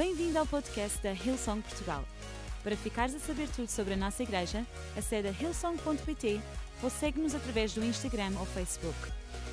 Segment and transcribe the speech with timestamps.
[0.00, 2.02] Bem-vindo ao podcast da Hillsong Portugal.
[2.64, 6.40] Para ficares a saber tudo sobre a nossa igreja, acede a hillsong.pt
[6.82, 8.96] ou segue-nos através do Instagram ou Facebook.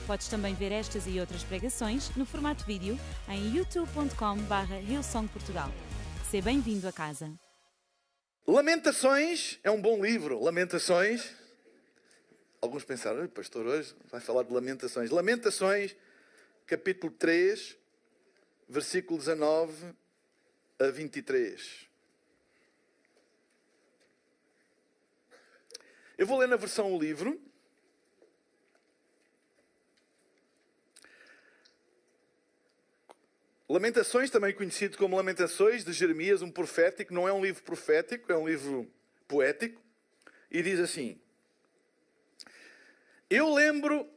[0.07, 2.97] Podes também ver estas e outras pregações no formato vídeo
[3.27, 5.69] em youtube.com.br hillsongportugal.
[6.31, 7.29] Seja bem-vindo a casa.
[8.47, 10.41] Lamentações é um bom livro.
[10.41, 11.29] Lamentações.
[12.61, 15.09] Alguns pensaram, pastor hoje vai falar de Lamentações.
[15.09, 15.93] Lamentações,
[16.65, 17.75] capítulo 3,
[18.69, 20.06] versículo 19
[20.79, 21.87] a 23.
[26.17, 27.41] Eu vou ler na versão o livro.
[33.69, 38.37] Lamentações, também conhecido como Lamentações de Jeremias, um profético, não é um livro profético, é
[38.37, 38.89] um livro
[39.27, 39.81] poético,
[40.49, 41.19] e diz assim:
[43.29, 44.09] Eu lembro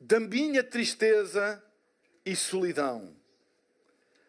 [0.00, 1.62] da minha tristeza
[2.24, 3.16] e solidão,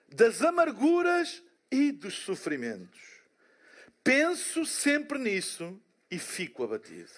[0.07, 3.01] das amarguras e dos sofrimentos.
[4.03, 7.11] Penso sempre nisso e fico abatido.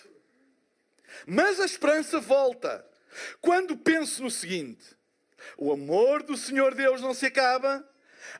[1.26, 2.86] Mas a esperança volta
[3.42, 4.86] quando penso no seguinte:
[5.58, 7.88] o amor do Senhor Deus não se acaba,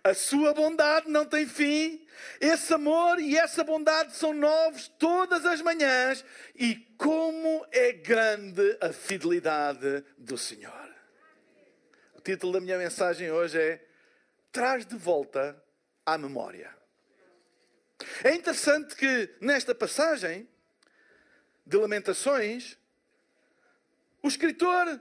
[0.04, 2.06] a sua bondade não tem fim,
[2.40, 6.24] esse amor e essa bondade são novos todas as manhãs,
[6.56, 10.90] e como é grande a fidelidade do Senhor.
[12.16, 13.86] O título da minha mensagem hoje é
[14.52, 15.62] Traz de volta
[16.14, 16.76] à memória.
[18.24, 20.48] É interessante que nesta passagem
[21.66, 22.78] de Lamentações,
[24.22, 25.00] o escritor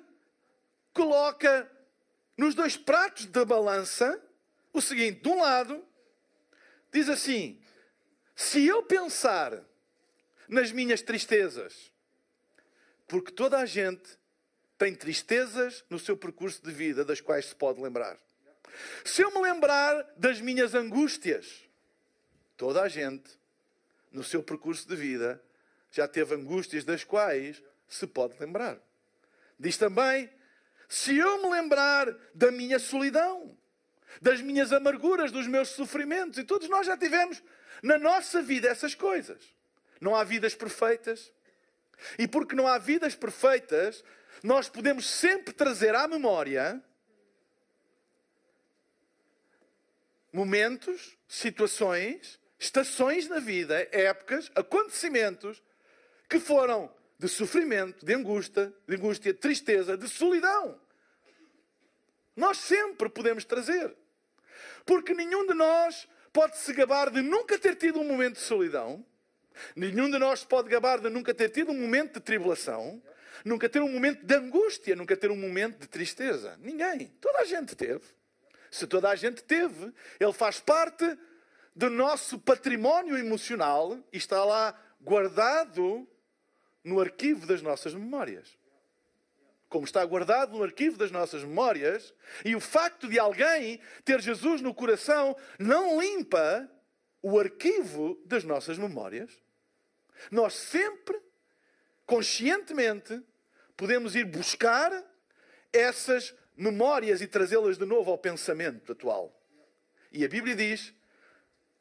[0.93, 1.71] coloca
[2.37, 4.23] nos dois pratos da balança
[4.73, 5.85] o seguinte: de um lado,
[6.93, 7.61] diz assim:
[8.35, 9.65] se eu pensar
[10.49, 11.93] nas minhas tristezas,
[13.07, 14.19] porque toda a gente
[14.77, 18.19] tem tristezas no seu percurso de vida das quais se pode lembrar.
[19.05, 21.65] Se eu me lembrar das minhas angústias,
[22.57, 23.31] toda a gente
[24.13, 25.43] no seu percurso de vida
[25.91, 28.79] já teve angústias das quais se pode lembrar.
[29.59, 30.31] Diz também
[30.89, 33.57] se eu me lembrar da minha solidão,
[34.23, 37.43] das minhas amarguras, dos meus sofrimentos, e todos nós já tivemos
[37.83, 39.55] na nossa vida essas coisas.
[40.01, 41.31] Não há vidas perfeitas.
[42.19, 44.03] E porque não há vidas perfeitas,
[44.43, 46.83] nós podemos sempre trazer à memória
[50.33, 55.63] momentos, situações, estações na vida, épocas, acontecimentos
[56.29, 60.81] que foram de sofrimento, de angústia, de angústia, de tristeza, de solidão.
[62.37, 63.97] Nós sempre podemos trazer.
[64.87, 69.05] Porque nenhum de nós pode se gabar de nunca ter tido um momento de solidão.
[69.75, 73.03] Nenhum de nós pode gabar de nunca ter tido um momento de tribulação.
[73.45, 76.57] Nunca ter um momento de angústia, nunca ter um momento de tristeza.
[76.61, 77.09] Ninguém.
[77.21, 78.05] Toda a gente teve.
[78.71, 81.19] Se toda a gente teve, ele faz parte
[81.75, 86.07] do nosso património emocional e está lá guardado
[86.83, 88.59] no arquivo das nossas memórias.
[89.69, 92.15] Como está guardado no arquivo das nossas memórias,
[92.45, 96.69] e o facto de alguém ter Jesus no coração não limpa
[97.23, 99.31] o arquivo das nossas memórias.
[100.31, 101.21] Nós sempre,
[102.07, 103.23] conscientemente,
[103.77, 104.91] podemos ir buscar
[105.73, 109.33] essas memórias e trazê-las de novo ao pensamento atual.
[110.13, 110.93] E a Bíblia diz,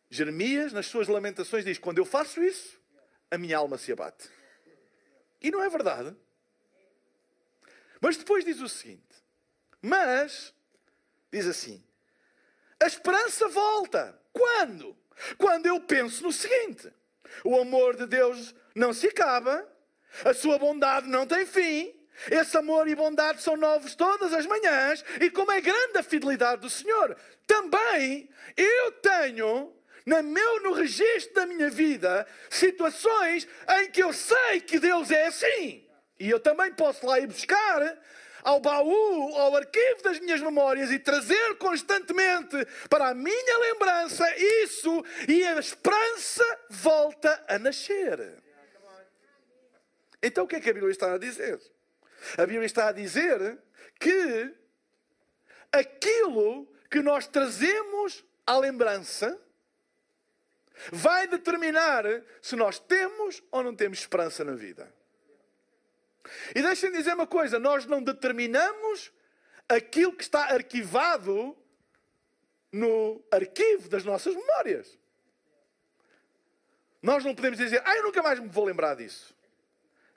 [0.10, 2.80] Jeremias, nas suas lamentações, diz: Quando eu faço isso,
[3.32, 4.30] a minha alma se abate.
[5.42, 6.16] E não é verdade.
[8.00, 9.04] Mas depois diz o seguinte:
[9.82, 10.54] Mas,
[11.32, 11.84] diz assim,
[12.80, 14.18] a esperança volta.
[14.32, 14.96] Quando?
[15.38, 16.92] Quando eu penso no seguinte:
[17.44, 19.68] o amor de Deus não se acaba,
[20.24, 21.97] a sua bondade não tem fim,
[22.30, 26.62] esse amor e bondade são novos todas as manhãs, e como é grande a fidelidade
[26.62, 27.16] do Senhor.
[27.46, 29.74] Também eu tenho
[30.06, 33.48] no meu no registro da minha vida situações
[33.80, 35.86] em que eu sei que Deus é assim.
[36.20, 37.98] E eu também posso lá ir buscar
[38.44, 42.56] ao baú, ao arquivo das minhas memórias e trazer constantemente
[42.90, 44.26] para a minha lembrança
[44.64, 48.42] isso e a esperança volta a nascer.
[50.24, 51.60] Então o que é que a Bíblia está a dizer?
[52.38, 53.60] A Bíblia está a dizer
[54.00, 54.54] que
[55.72, 59.40] aquilo que nós trazemos à lembrança
[60.92, 62.04] vai determinar
[62.42, 64.92] se nós temos ou não temos esperança na vida.
[66.56, 69.12] E deixem-me dizer uma coisa: nós não determinamos
[69.68, 71.58] aquilo que está arquivado
[72.72, 74.98] no arquivo das nossas memórias.
[77.02, 79.36] Nós não podemos dizer, ah, eu nunca mais me vou lembrar disso.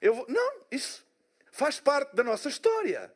[0.00, 0.26] Eu vou...
[0.28, 1.06] Não, isso
[1.50, 3.12] faz parte da nossa história.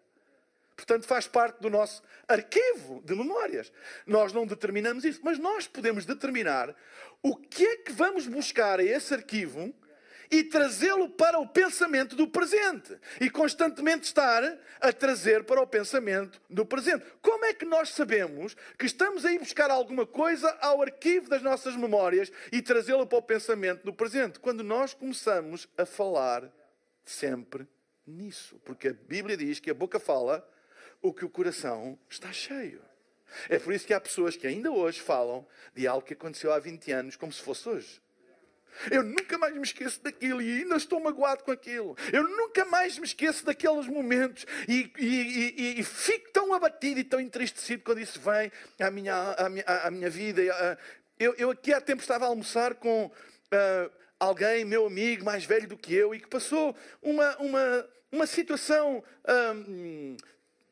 [0.76, 3.72] Portanto, faz parte do nosso arquivo de memórias.
[4.06, 6.74] Nós não determinamos isso, mas nós podemos determinar
[7.22, 9.72] o que é que vamos buscar a esse arquivo
[10.30, 12.98] e trazê-lo para o pensamento do presente.
[13.20, 14.42] E constantemente estar
[14.80, 17.04] a trazer para o pensamento do presente.
[17.22, 21.42] Como é que nós sabemos que estamos a ir buscar alguma coisa ao arquivo das
[21.42, 24.40] nossas memórias e trazê-lo para o pensamento do presente?
[24.40, 26.50] Quando nós começamos a falar
[27.04, 27.68] sempre
[28.06, 28.60] nisso.
[28.64, 30.46] Porque a Bíblia diz que a boca fala
[31.02, 32.82] o que o coração está cheio.
[33.48, 36.58] É por isso que há pessoas que ainda hoje falam de algo que aconteceu há
[36.58, 38.00] 20 anos como se fosse hoje.
[38.90, 41.96] Eu nunca mais me esqueço daquilo e ainda estou magoado com aquilo.
[42.12, 47.04] Eu nunca mais me esqueço daqueles momentos e, e, e, e fico tão abatido e
[47.04, 48.50] tão entristecido quando isso vem
[48.80, 50.42] à minha, à minha, à minha vida.
[51.18, 55.68] Eu, eu aqui há tempo estava a almoçar com uh, alguém, meu amigo, mais velho
[55.68, 59.02] do que eu, e que passou uma, uma, uma situação.
[59.24, 60.16] Uh,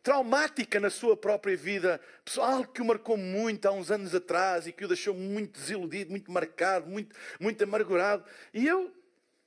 [0.02, 2.00] traumática na sua própria vida,
[2.38, 6.10] algo que o marcou muito há uns anos atrás e que o deixou muito desiludido,
[6.10, 8.24] muito marcado, muito, muito amargurado.
[8.52, 8.92] E eu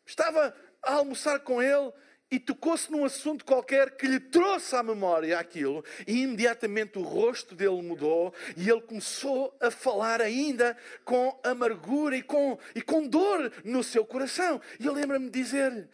[0.05, 1.91] estava a almoçar com ele
[2.31, 7.53] e tocou-se num assunto qualquer que lhe trouxe à memória aquilo, e imediatamente o rosto
[7.53, 13.51] dele mudou e ele começou a falar ainda com amargura e com, e com dor
[13.63, 14.59] no seu coração.
[14.79, 15.87] E eu lembro-me de dizer: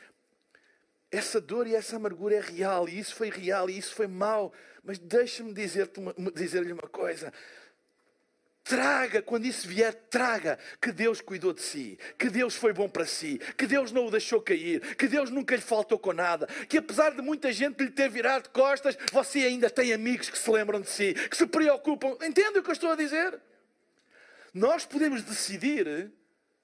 [1.12, 4.54] essa dor e essa amargura é real, e isso foi real, e isso foi mau.
[4.84, 7.34] Mas deixa-me dizer-lhe uma, dizer uma coisa.
[8.64, 13.06] Traga, quando isso vier, traga que Deus cuidou de si, que Deus foi bom para
[13.06, 16.78] si, que Deus não o deixou cair, que Deus nunca lhe faltou com nada, que
[16.78, 20.80] apesar de muita gente lhe ter virado costas, você ainda tem amigos que se lembram
[20.80, 22.16] de si, que se preocupam.
[22.24, 23.38] Entende o que eu estou a dizer?
[24.54, 26.12] Nós podemos decidir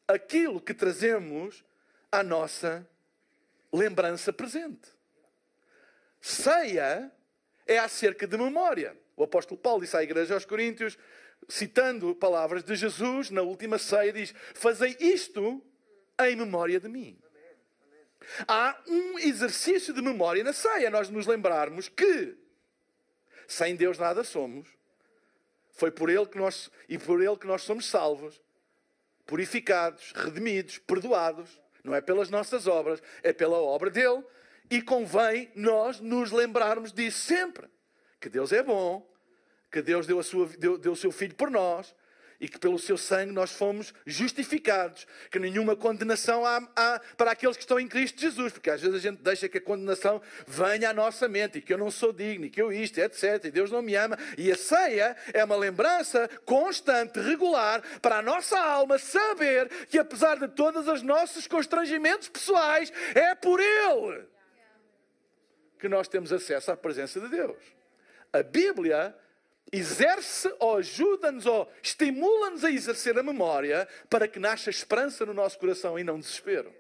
[0.08, 1.66] aquilo que trazemos
[2.12, 2.88] à nossa
[3.72, 4.90] lembrança presente.
[6.22, 7.12] Ceia
[7.66, 8.98] é acerca de memória.
[9.16, 10.98] O apóstolo Paulo disse à igreja aos Coríntios,
[11.48, 15.64] citando palavras de Jesus na última ceia, diz: Fazei isto
[16.20, 17.20] em memória de mim.
[18.48, 22.38] Há um exercício de memória na ceia, nós nos lembrarmos que
[23.48, 24.68] sem Deus nada somos.
[25.72, 28.42] Foi por ele que nós e por ele que nós somos salvos,
[29.26, 31.62] purificados, redimidos, perdoados.
[31.88, 34.22] Não é pelas nossas obras, é pela obra dele.
[34.70, 37.70] E convém nós nos lembrarmos disso sempre.
[38.20, 39.10] Que Deus é bom,
[39.72, 41.96] que Deus deu, a sua, deu, deu o seu Filho por nós,
[42.40, 47.58] e que pelo seu sangue nós fomos justificados, que nenhuma condenação há, há, para aqueles
[47.58, 50.90] que estão em Cristo Jesus, porque às vezes a gente deixa que a condenação venha
[50.90, 53.52] à nossa mente, e que eu não sou digno, e que eu isto, etc, e
[53.52, 58.60] Deus não me ama, e a ceia é uma lembrança constante, regular, para a nossa
[58.60, 64.26] alma saber que apesar de todos os nossos constrangimentos pessoais, é por Ele
[65.80, 67.58] que nós temos acesso à presença de Deus.
[68.34, 69.16] A Bíblia
[69.72, 75.60] exerce ou ajuda-nos ou estimula-nos a exercer a memória para que nasça esperança no nosso
[75.60, 76.74] coração e não desespero.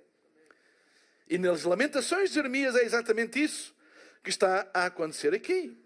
[1.29, 3.75] E nas Lamentações de Jeremias é exatamente isso
[4.23, 5.77] que está a acontecer aqui.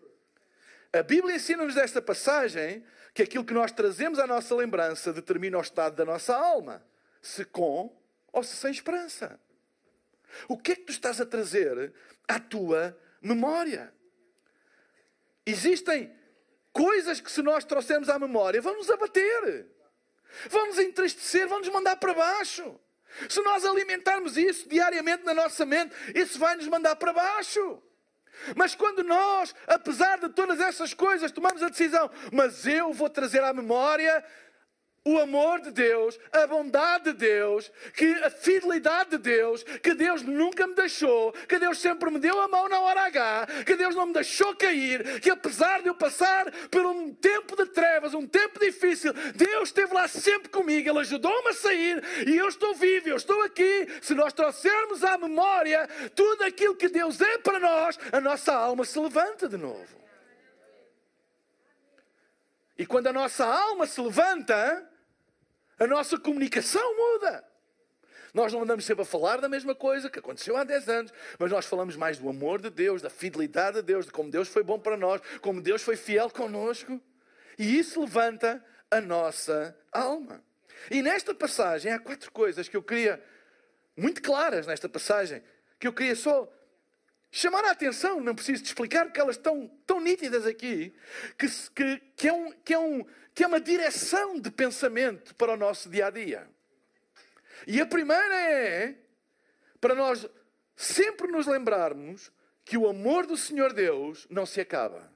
[0.94, 2.83] A Bíblia ensina-nos desta passagem
[3.13, 6.86] que aquilo que nós trazemos à nossa lembrança determina o estado da nossa alma,
[7.21, 7.95] se com
[8.31, 9.39] ou se sem esperança.
[10.48, 11.94] O que é que tu estás a trazer
[12.27, 13.94] à tua memória?
[15.45, 16.13] Existem
[16.73, 19.68] coisas que se nós trouxermos à memória vão nos abater,
[20.50, 22.79] vão nos entristecer, vão nos mandar para baixo.
[23.29, 27.81] Se nós alimentarmos isso diariamente na nossa mente, isso vai nos mandar para baixo.
[28.55, 33.43] Mas quando nós, apesar de todas essas coisas, tomamos a decisão, mas eu vou trazer
[33.43, 34.24] à memória
[35.03, 40.22] o amor de Deus, a bondade de Deus, que a fidelidade de Deus, que Deus
[40.22, 43.96] nunca me deixou, que Deus sempre me deu a mão na hora H, que Deus
[43.96, 48.27] não me deixou cair, que apesar de eu passar por um tempo de trevas, um
[48.27, 53.10] tempo difícil, Deus esteve lá sempre comigo, Ele ajudou-me a sair e eu estou vivo,
[53.10, 53.88] eu estou aqui.
[54.03, 58.86] Se nós trouxermos à memória tudo aquilo que Deus é para nós, a nossa alma
[58.86, 60.00] se levanta de novo.
[62.77, 64.90] E quando a nossa alma se levanta,
[65.81, 67.43] a nossa comunicação muda.
[68.35, 71.50] Nós não andamos sempre a falar da mesma coisa que aconteceu há 10 anos, mas
[71.50, 74.61] nós falamos mais do amor de Deus, da fidelidade de Deus, de como Deus foi
[74.61, 77.01] bom para nós, como Deus foi fiel conosco.
[77.57, 80.43] E isso levanta a nossa alma.
[80.91, 83.19] E nesta passagem há quatro coisas que eu queria,
[83.97, 85.41] muito claras nesta passagem,
[85.79, 86.47] que eu queria só
[87.31, 90.93] chamar a atenção, não preciso te explicar, porque elas estão tão nítidas aqui,
[91.39, 95.53] que, que, que, é um, que, é um, que é uma direção de pensamento para
[95.53, 96.50] o nosso dia a dia.
[97.65, 98.95] E a primeira é
[99.79, 100.27] para nós
[100.75, 102.31] sempre nos lembrarmos
[102.63, 105.11] que o amor do Senhor Deus não se acaba.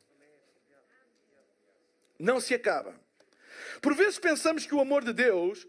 [2.17, 2.95] Não se acaba.
[3.81, 5.67] Por vezes pensamos que o amor de Deus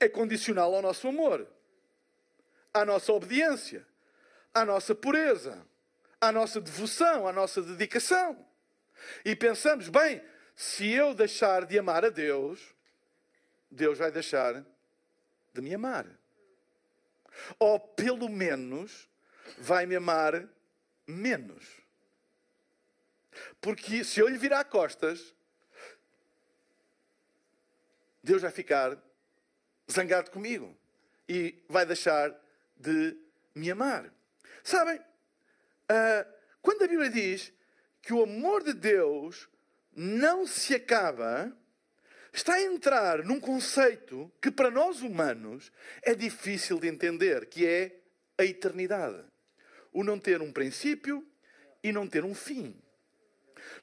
[0.00, 1.46] é condicional ao nosso amor,
[2.72, 3.86] à nossa obediência,
[4.54, 5.66] à nossa pureza,
[6.20, 8.44] à nossa devoção, à nossa dedicação.
[9.24, 10.22] E pensamos, bem,
[10.58, 12.74] se eu deixar de amar a Deus,
[13.70, 14.66] Deus vai deixar
[15.54, 16.04] de me amar.
[17.60, 19.08] Ou pelo menos
[19.56, 20.48] vai me amar
[21.06, 21.64] menos.
[23.60, 25.32] Porque se eu lhe virar costas,
[28.20, 29.00] Deus vai ficar
[29.88, 30.76] zangado comigo
[31.28, 32.36] e vai deixar
[32.76, 33.16] de
[33.54, 34.12] me amar.
[34.64, 37.52] Sabem, uh, quando a Bíblia diz
[38.02, 39.48] que o amor de Deus
[39.98, 41.52] não se acaba,
[42.32, 47.98] está a entrar num conceito que para nós humanos é difícil de entender, que é
[48.38, 49.24] a eternidade.
[49.92, 51.26] O não ter um princípio
[51.82, 52.80] e não ter um fim.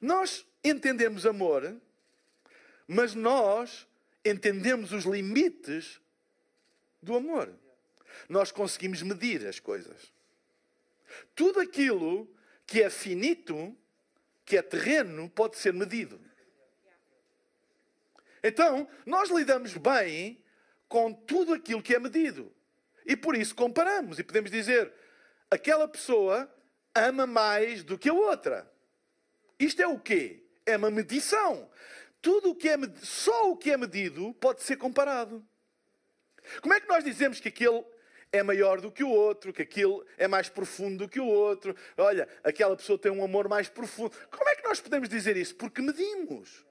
[0.00, 1.76] Nós entendemos amor,
[2.88, 3.86] mas nós
[4.24, 6.00] entendemos os limites
[7.02, 7.52] do amor.
[8.26, 10.10] Nós conseguimos medir as coisas.
[11.34, 12.26] Tudo aquilo
[12.66, 13.76] que é finito,
[14.46, 16.20] que é terreno, pode ser medido.
[18.42, 20.42] Então, nós lidamos bem
[20.88, 22.54] com tudo aquilo que é medido.
[23.04, 24.92] E por isso comparamos e podemos dizer:
[25.50, 26.48] aquela pessoa
[26.94, 28.72] ama mais do que a outra.
[29.58, 30.44] Isto é o quê?
[30.64, 31.68] É uma medição.
[32.22, 35.44] Tudo o que é só o que é medido pode ser comparado.
[36.62, 37.84] Como é que nós dizemos que aquele
[38.36, 41.74] é maior do que o outro, que aquilo é mais profundo do que o outro?
[41.96, 44.16] Olha, aquela pessoa tem um amor mais profundo.
[44.30, 45.54] Como é que nós podemos dizer isso?
[45.54, 46.64] Porque medimos.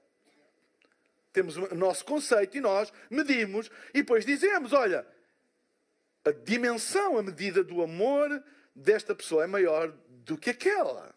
[1.32, 5.06] Temos o nosso conceito e nós medimos e depois dizemos: olha,
[6.24, 8.42] a dimensão, a medida do amor
[8.74, 11.14] desta pessoa é maior do que aquela.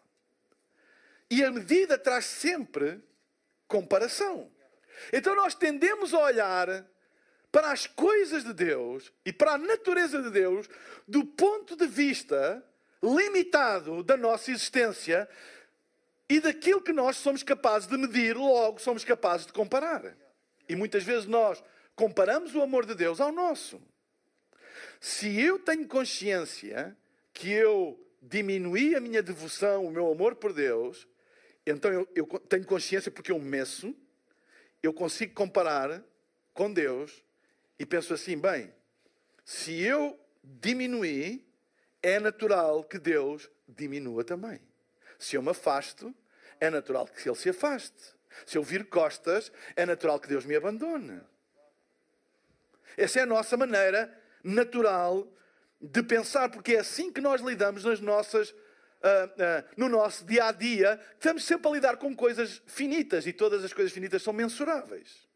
[1.30, 3.02] E a medida traz sempre
[3.66, 4.50] comparação.
[5.12, 6.86] Então nós tendemos a olhar
[7.52, 10.68] para as coisas de Deus e para a natureza de Deus
[11.06, 12.64] do ponto de vista
[13.02, 15.28] limitado da nossa existência
[16.28, 20.16] e daquilo que nós somos capazes de medir, logo somos capazes de comparar.
[20.68, 21.62] E muitas vezes nós
[21.96, 23.82] comparamos o amor de Deus ao nosso.
[25.00, 26.96] Se eu tenho consciência
[27.32, 31.08] que eu diminuí a minha devoção, o meu amor por Deus,
[31.66, 33.94] então eu, eu tenho consciência porque eu meço,
[34.82, 36.02] eu consigo comparar
[36.54, 37.24] com Deus
[37.80, 38.70] e penso assim: bem,
[39.42, 41.42] se eu diminuir,
[42.02, 44.60] é natural que Deus diminua também.
[45.18, 46.14] Se eu me afasto,
[46.60, 48.14] é natural que Ele se afaste.
[48.44, 51.20] Se eu vir costas, é natural que Deus me abandone.
[52.96, 55.26] Essa é a nossa maneira natural
[55.80, 60.44] de pensar, porque é assim que nós lidamos nas nossas, uh, uh, no nosso dia
[60.44, 61.00] a dia.
[61.14, 65.29] Estamos sempre a lidar com coisas finitas e todas as coisas finitas são mensuráveis.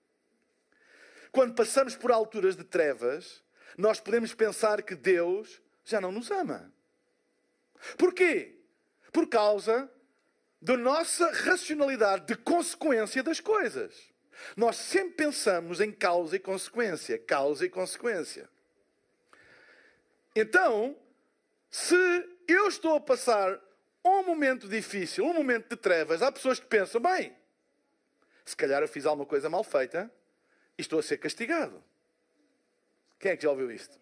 [1.34, 3.42] Quando passamos por alturas de trevas,
[3.76, 6.72] nós podemos pensar que Deus já não nos ama.
[7.98, 8.54] Porquê?
[9.12, 9.90] Por causa
[10.62, 14.12] da nossa racionalidade de consequência das coisas.
[14.56, 18.48] Nós sempre pensamos em causa e consequência, causa e consequência.
[20.36, 20.96] Então,
[21.68, 21.96] se
[22.46, 23.60] eu estou a passar
[24.04, 27.36] um momento difícil, um momento de trevas, há pessoas que pensam, bem,
[28.44, 30.08] se calhar eu fiz alguma coisa mal feita,
[30.82, 31.82] estou a ser castigado.
[33.18, 33.98] Quem é que já ouviu isto?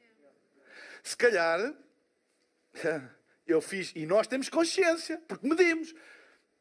[1.03, 1.75] Se calhar
[3.47, 5.95] eu fiz, e nós temos consciência, porque medimos.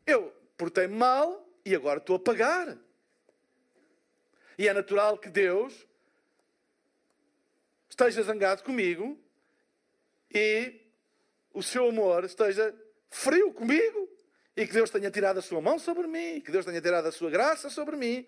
[0.06, 2.77] Eu portei-me mal e agora estou a pagar.
[4.58, 5.88] E é natural que Deus
[7.89, 9.20] esteja zangado comigo
[10.34, 10.82] e
[11.53, 12.74] o seu amor esteja
[13.10, 14.10] frio comigo
[14.56, 17.12] e que Deus tenha tirado a sua mão sobre mim, que Deus tenha tirado a
[17.12, 18.27] sua graça sobre mim.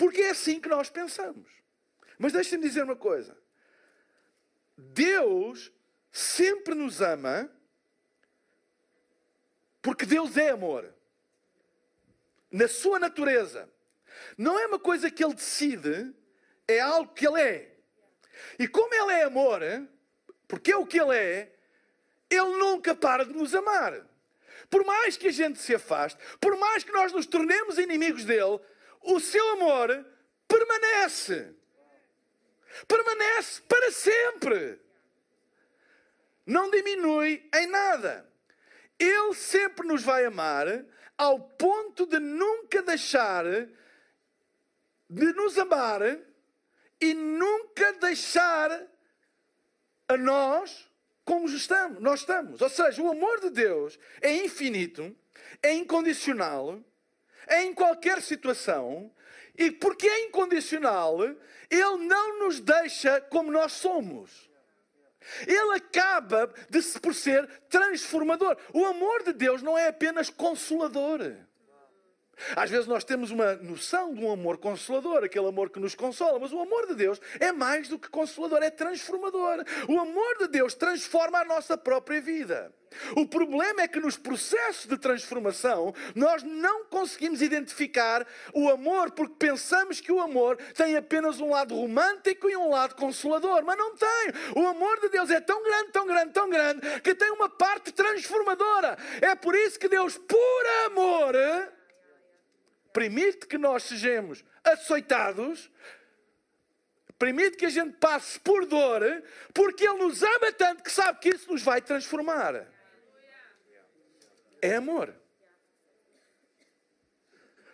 [0.00, 1.46] Porque é assim que nós pensamos.
[2.18, 3.36] Mas deixem-me dizer uma coisa.
[4.74, 5.70] Deus
[6.10, 7.54] sempre nos ama
[9.82, 10.90] porque Deus é amor.
[12.50, 13.68] Na sua natureza.
[14.38, 16.14] Não é uma coisa que Ele decide,
[16.66, 17.76] é algo que Ele é.
[18.58, 19.60] E como Ele é amor,
[20.48, 21.54] porque é o que Ele é,
[22.30, 24.08] Ele nunca para de nos amar.
[24.70, 28.58] Por mais que a gente se afaste, por mais que nós nos tornemos inimigos dele,
[29.02, 30.06] o seu amor
[30.46, 31.54] permanece.
[32.86, 34.80] Permanece para sempre.
[36.46, 38.28] Não diminui em nada.
[38.98, 40.66] Ele sempre nos vai amar
[41.16, 43.44] ao ponto de nunca deixar
[45.10, 46.02] de nos amar
[47.00, 48.86] e nunca deixar
[50.06, 50.88] a nós
[51.24, 52.60] como estamos, nós estamos.
[52.60, 55.16] Ou seja, o amor de Deus é infinito,
[55.62, 56.82] é incondicional
[57.50, 59.10] em qualquer situação,
[59.56, 64.48] e porque é incondicional, Ele não nos deixa como nós somos.
[65.46, 68.56] Ele acaba de se por ser transformador.
[68.72, 71.36] O amor de Deus não é apenas consolador.
[72.56, 76.38] Às vezes nós temos uma noção de um amor consolador, aquele amor que nos consola,
[76.38, 79.64] mas o amor de Deus é mais do que consolador, é transformador.
[79.88, 82.72] O amor de Deus transforma a nossa própria vida.
[83.16, 89.34] O problema é que nos processos de transformação nós não conseguimos identificar o amor porque
[89.38, 93.94] pensamos que o amor tem apenas um lado romântico e um lado consolador, mas não
[93.94, 94.32] tem.
[94.56, 97.92] O amor de Deus é tão grande, tão grande, tão grande que tem uma parte
[97.92, 98.98] transformadora.
[99.20, 101.34] É por isso que Deus, por amor,
[102.92, 105.70] permite que nós sejamos açoitados,
[107.18, 109.02] permite que a gente passe por dor,
[109.52, 112.66] porque Ele nos ama tanto que sabe que isso nos vai transformar.
[114.62, 115.14] É amor.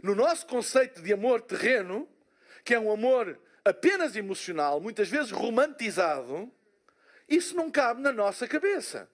[0.02, 2.08] No nosso conceito de amor terreno,
[2.64, 6.52] que é um amor apenas emocional, muitas vezes romantizado,
[7.28, 9.11] isso não cabe na nossa cabeça.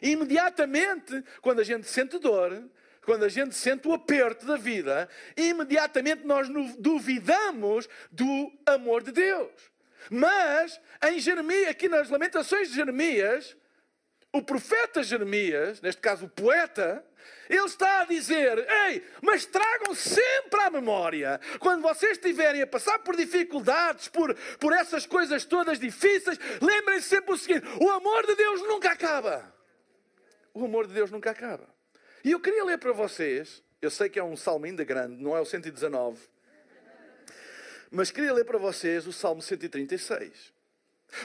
[0.00, 2.68] Imediatamente, quando a gente sente dor,
[3.06, 9.52] quando a gente sente o aperto da vida, imediatamente nós duvidamos do amor de Deus.
[10.10, 13.56] Mas em Jeremias, aqui nas Lamentações de Jeremias,
[14.32, 17.04] o profeta Jeremias, neste caso o poeta,
[17.48, 18.58] ele está a dizer:
[18.88, 24.72] Ei, mas tragam sempre à memória, quando vocês estiverem a passar por dificuldades, por, por
[24.72, 29.54] essas coisas todas difíceis, lembrem-se sempre o seguinte: o amor de Deus nunca acaba.
[30.52, 31.75] O amor de Deus nunca acaba.
[32.26, 35.36] E eu queria ler para vocês, eu sei que é um salmo ainda grande, não
[35.36, 36.18] é o 119,
[37.88, 40.52] mas queria ler para vocês o Salmo 136.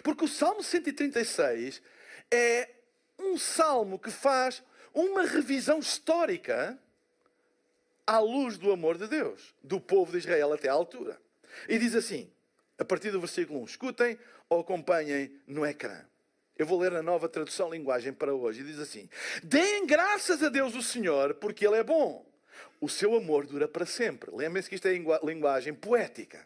[0.03, 1.81] Porque o Salmo 136
[2.29, 2.69] é
[3.17, 4.61] um salmo que faz
[4.93, 6.77] uma revisão histórica
[8.05, 11.19] à luz do amor de Deus, do povo de Israel até à altura.
[11.67, 12.31] E diz assim,
[12.77, 16.05] a partir do versículo 1, escutem ou acompanhem no ecrã.
[16.61, 19.09] Eu vou ler a nova tradução linguagem para hoje diz assim:
[19.41, 22.23] Deem graças a Deus o Senhor, porque Ele é bom.
[22.79, 24.29] O seu amor dura para sempre.
[24.31, 24.93] Lembrem-se que isto é
[25.23, 26.45] linguagem poética.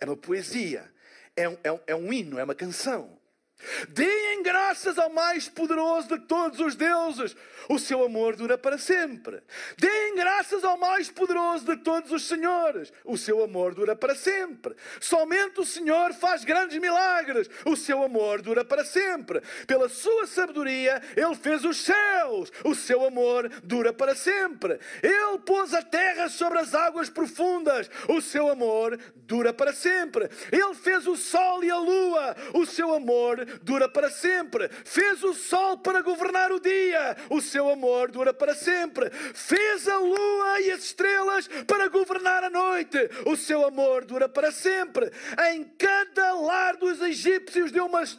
[0.00, 0.92] É uma poesia.
[1.36, 3.16] É um, é um, é um hino, é uma canção.
[3.90, 7.36] Deem graças ao mais poderoso de todos os deuses.
[7.68, 9.42] O seu amor dura para sempre.
[9.78, 12.92] Deem graças ao mais poderoso de todos os senhores.
[13.04, 14.74] O seu amor dura para sempre.
[15.00, 17.48] Somente o Senhor faz grandes milagres.
[17.64, 19.40] O seu amor dura para sempre.
[19.66, 22.50] Pela sua sabedoria, Ele fez os céus.
[22.64, 24.78] O seu amor dura para sempre.
[25.02, 27.90] Ele pôs a terra sobre as águas profundas.
[28.08, 30.28] O seu amor dura para sempre.
[30.50, 32.36] Ele fez o sol e a lua.
[32.54, 34.29] O seu amor dura para sempre.
[34.84, 39.10] Fez o sol para governar o dia, o seu amor dura para sempre.
[39.10, 44.50] Fez a lua e as estrelas para governar a noite, o seu amor dura para
[44.50, 45.10] sempre.
[45.52, 47.70] Em cada lar dos egípcios,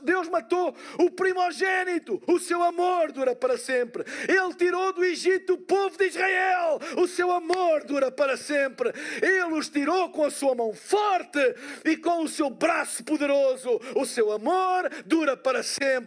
[0.03, 4.03] Deus matou o primogênito, o seu amor dura para sempre.
[4.27, 8.91] Ele tirou do Egito o povo de Israel, o seu amor dura para sempre.
[9.21, 11.39] Ele os tirou com a sua mão forte
[11.83, 16.00] e com o seu braço poderoso, o seu amor dura para sempre.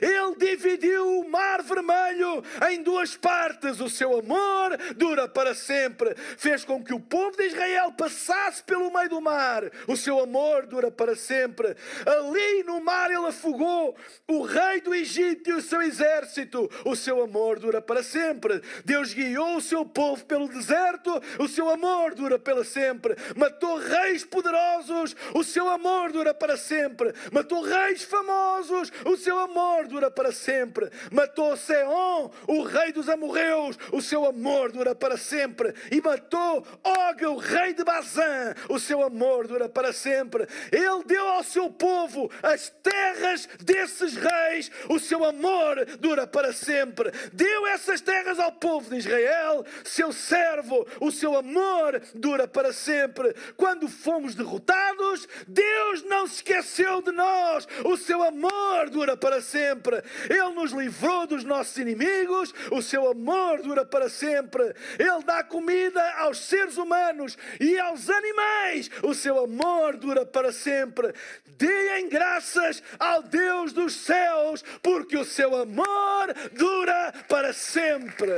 [0.00, 3.80] Ele dividiu o mar vermelho em duas partes.
[3.80, 6.14] O seu amor dura para sempre.
[6.36, 9.64] Fez com que o povo de Israel passasse pelo meio do mar.
[9.86, 11.76] O seu amor dura para sempre.
[12.06, 13.96] Ali no mar ele afogou
[14.28, 16.70] o rei do Egito e o seu exército.
[16.84, 18.60] O seu amor dura para sempre.
[18.84, 21.20] Deus guiou o seu povo pelo deserto.
[21.38, 23.16] O seu amor dura para sempre.
[23.36, 25.16] Matou reis poderosos.
[25.34, 27.12] O seu amor dura para sempre.
[27.32, 30.90] Matou reis famosos o seu amor dura para sempre.
[31.10, 35.74] Matou Seon, o rei dos amorreus, o seu amor dura para sempre.
[35.90, 40.46] E matou Og, o rei de Bazã, o seu amor dura para sempre.
[40.72, 47.10] Ele deu ao seu povo as terras desses reis, o seu amor dura para sempre.
[47.32, 53.34] Deu essas terras ao povo de Israel, seu servo, o seu amor dura para sempre.
[53.56, 60.02] Quando fomos derrotados, Deus não se esqueceu de nós, o seu amor dura para sempre.
[60.30, 64.74] Ele nos livrou dos nossos inimigos, o seu amor dura para sempre.
[64.98, 71.12] Ele dá comida aos seres humanos e aos animais, o seu amor dura para sempre.
[71.58, 78.32] Deem graças ao Deus dos céus, porque o seu amor dura para sempre.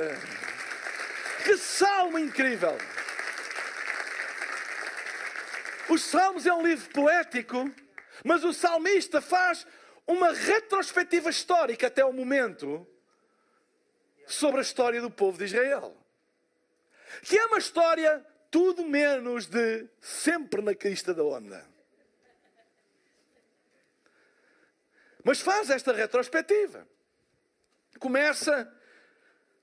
[1.44, 2.76] Que salmo incrível!
[5.92, 7.70] Os Salmos é um livro poético,
[8.24, 9.66] mas o salmista faz
[10.06, 12.86] uma retrospectiva histórica até o momento
[14.26, 15.96] sobre a história do povo de Israel.
[17.22, 21.66] que é uma história tudo menos de sempre na crista da onda.
[25.24, 26.86] Mas faz esta retrospectiva.
[27.98, 28.70] Começa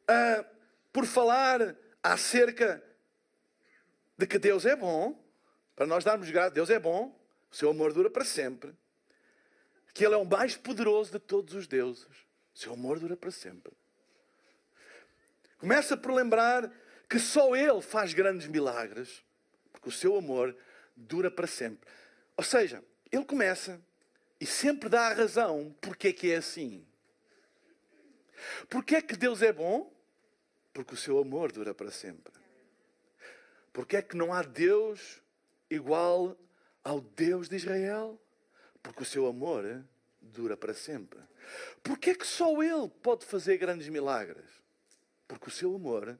[0.09, 0.45] uh,
[0.91, 2.81] por falar acerca
[4.17, 5.21] de que Deus é bom,
[5.75, 7.15] para nós darmos graça, Deus é bom,
[7.51, 8.75] o seu amor dura para sempre,
[9.93, 12.07] que Ele é o mais poderoso de todos os deuses,
[12.53, 13.73] seu amor dura para sempre.
[15.57, 16.71] Começa por lembrar
[17.09, 19.23] que só Ele faz grandes milagres,
[19.71, 20.55] porque o seu amor
[20.95, 21.89] dura para sempre.
[22.37, 23.81] Ou seja, Ele começa
[24.39, 26.85] e sempre dá a razão porque é que é assim.
[28.69, 29.93] Porque é que Deus é bom?
[30.73, 32.33] Porque o seu amor dura para sempre.
[33.73, 35.21] Porque é que não há Deus
[35.69, 36.37] igual
[36.83, 38.19] ao Deus de Israel?
[38.81, 39.83] Porque o seu amor
[40.21, 41.19] dura para sempre.
[41.83, 44.45] Porque é que só Ele pode fazer grandes milagres?
[45.27, 46.17] Porque o seu amor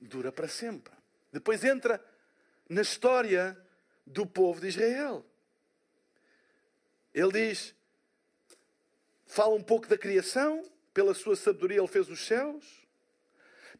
[0.00, 0.92] dura para sempre.
[1.32, 2.02] Depois entra
[2.68, 3.56] na história
[4.06, 5.24] do povo de Israel.
[7.12, 7.74] Ele diz,
[9.26, 12.86] fala um pouco da criação, pela sua sabedoria ele fez os céus,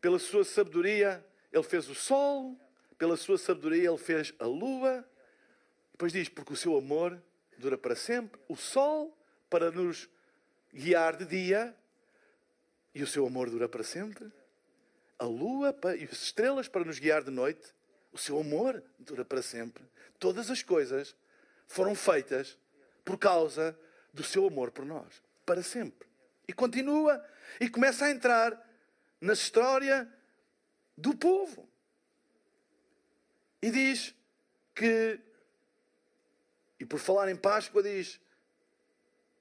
[0.01, 2.59] pela sua sabedoria ele fez o sol,
[2.97, 5.09] pela sua sabedoria ele fez a lua.
[5.93, 7.21] Depois diz, porque o seu amor
[7.59, 9.17] dura para sempre, o sol
[9.51, 10.09] para nos
[10.73, 11.75] guiar de dia,
[12.95, 14.33] e o seu amor dura para sempre
[15.19, 17.75] a lua e as estrelas para nos guiar de noite.
[18.13, 19.85] O seu amor dura para sempre.
[20.19, 21.15] Todas as coisas
[21.67, 22.57] foram feitas
[23.05, 23.79] por causa
[24.13, 26.09] do seu amor por nós, para sempre.
[26.47, 27.23] E continua
[27.61, 28.67] e começa a entrar
[29.21, 30.09] na história
[30.97, 31.69] do povo.
[33.61, 34.15] E diz
[34.75, 35.21] que,
[36.81, 38.21] e por falar em Páscoa, diz: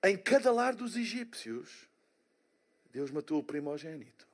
[0.04, 1.88] em cada lar dos egípcios,
[2.92, 4.28] Deus matou o primogênito.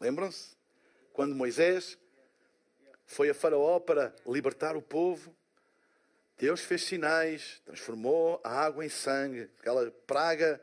[0.00, 0.56] Lembram-se?
[1.12, 1.98] Quando Moisés
[3.06, 5.34] foi a Faraó para libertar o povo,
[6.36, 10.62] Deus fez sinais, transformou a água em sangue, aquela praga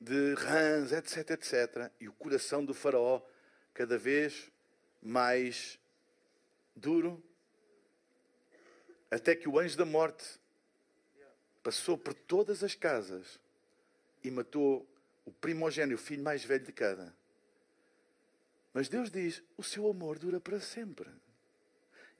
[0.00, 1.90] de rãs, etc, etc.
[1.98, 3.20] E o coração do Faraó
[3.74, 4.50] cada vez
[5.02, 5.78] mais
[6.76, 7.22] duro,
[9.10, 10.38] até que o anjo da morte
[11.62, 13.38] passou por todas as casas
[14.22, 14.86] e matou
[15.24, 17.14] o primogênio, o filho mais velho de cada.
[18.72, 21.10] Mas Deus diz: o seu amor dura para sempre.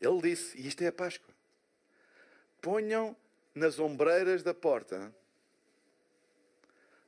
[0.00, 1.34] Ele disse, e isto é a Páscoa:
[2.60, 3.16] ponham
[3.54, 5.14] nas ombreiras da porta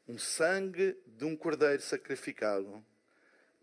[0.08, 2.84] um sangue de um cordeiro sacrificado,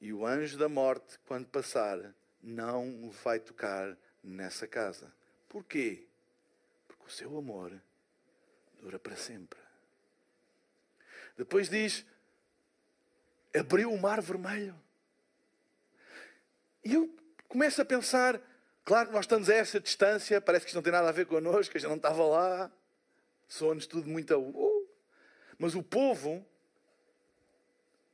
[0.01, 5.13] e o anjo da morte, quando passar, não o vai tocar nessa casa.
[5.47, 6.07] Porquê?
[6.87, 7.79] Porque o seu amor
[8.81, 9.59] dura para sempre.
[11.37, 12.05] Depois diz:
[13.57, 14.75] abriu o mar vermelho.
[16.83, 17.13] E eu
[17.47, 18.41] começo a pensar,
[18.85, 21.25] claro que nós estamos a essa distância, parece que isto não tem nada a ver
[21.25, 22.71] connosco, a gente não estava lá,
[23.47, 24.37] soa-nos tudo muito a...
[24.37, 24.89] Uh,
[25.57, 26.45] mas o povo,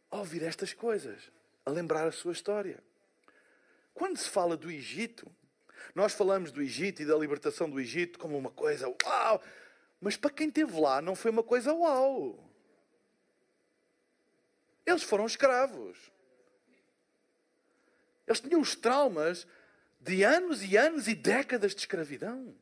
[0.10, 1.32] a ouvir estas coisas,
[1.64, 2.84] a lembrar a sua história.
[3.94, 5.32] Quando se fala do Egito,
[5.94, 9.42] nós falamos do Egito e da libertação do Egito como uma coisa uau,
[10.00, 12.44] mas para quem esteve lá não foi uma coisa uau.
[14.86, 16.12] Eles foram escravos.
[18.28, 19.48] Eles tinham os traumas
[20.00, 22.56] de anos e anos e décadas de escravidão.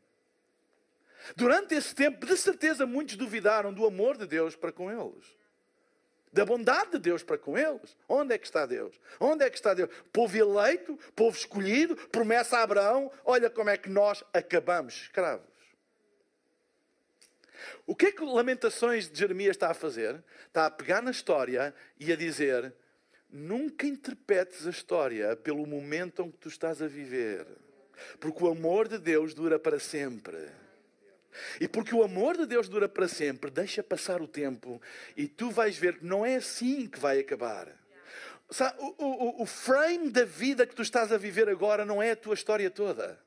[1.36, 5.26] Durante esse tempo, de certeza, muitos duvidaram do amor de Deus para com eles.
[6.32, 7.96] Da bondade de Deus para com eles.
[8.08, 9.00] Onde é que está Deus?
[9.20, 9.90] Onde é que está Deus?
[10.12, 13.12] Povo eleito, povo escolhido, promessa a Abraão.
[13.24, 15.53] Olha como é que nós acabamos escravos.
[17.86, 20.24] O que é que Lamentações de Jeremias está a fazer?
[20.48, 22.74] Está a pegar na história e a dizer:
[23.30, 27.48] Nunca interpretes a história pelo momento em que tu estás a viver.
[28.20, 30.38] Porque o amor de Deus dura para sempre.
[31.60, 34.80] E porque o amor de Deus dura para sempre, deixa passar o tempo
[35.18, 37.68] e tu vais ver que não é assim que vai acabar.
[38.78, 42.16] O, o, o frame da vida que tu estás a viver agora não é a
[42.16, 43.20] tua história toda.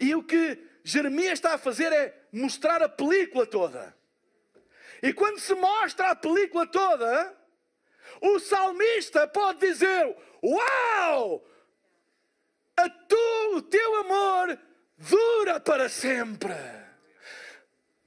[0.00, 3.94] E o que Jeremias está a fazer é mostrar a película toda.
[5.02, 7.36] E quando se mostra a película toda,
[8.20, 11.44] o salmista pode dizer: Uau!
[13.08, 14.58] Tu, o teu amor
[14.96, 16.54] dura para sempre.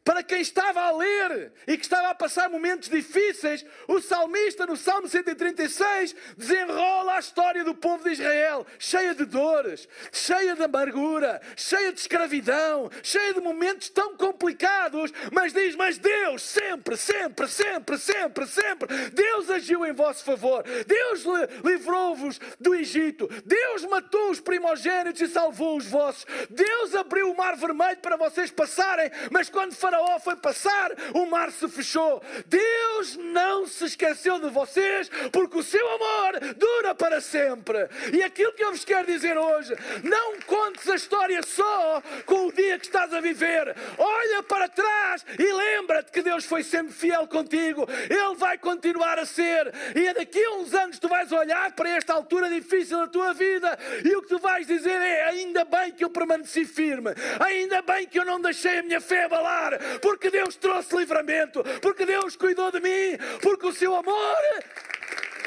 [0.05, 4.77] Para quem estava a ler e que estava a passar momentos difíceis, o salmista no
[4.77, 11.41] Salmo 136 desenrola a história do povo de Israel, cheia de dores, cheia de amargura,
[11.57, 17.97] cheia de escravidão, cheia de momentos tão complicados, mas diz: Mas Deus sempre, sempre, sempre,
[17.97, 21.23] sempre, sempre, Deus agiu em vosso favor, Deus
[21.63, 27.57] livrou-vos do Egito, Deus matou os primogênitos e salvou os vossos, Deus abriu o mar
[27.57, 32.21] vermelho para vocês passarem, mas quando Faraó foi passar, o mar se fechou.
[32.47, 37.87] Deus não se esqueceu de vocês, porque o seu amor dura para sempre.
[38.11, 42.51] E aquilo que eu vos quero dizer hoje, não contes a história só com o
[42.51, 43.75] dia que estás a viver.
[43.97, 47.87] Olha para trás e lembra-te que Deus foi sempre fiel contigo.
[48.09, 49.71] Ele vai continuar a ser.
[49.95, 53.77] E daqui a uns anos tu vais olhar para esta altura difícil da tua vida
[54.03, 58.07] e o que tu vais dizer é: ainda bem que eu permaneci firme, ainda bem
[58.07, 62.71] que eu não deixei a minha fé abalar, porque Deus trouxe livramento, porque Deus cuidou
[62.71, 64.37] de mim, porque o seu amor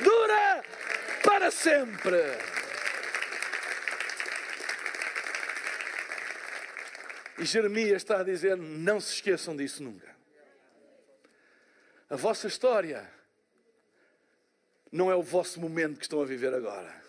[0.03, 0.64] dura
[1.22, 2.22] para sempre.
[7.38, 10.16] E Jeremias está a dizer: não se esqueçam disso nunca.
[12.11, 13.09] A vossa história
[14.90, 17.03] não é o vosso momento que estão a viver agora.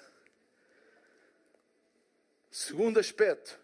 [2.52, 3.58] Segundo aspecto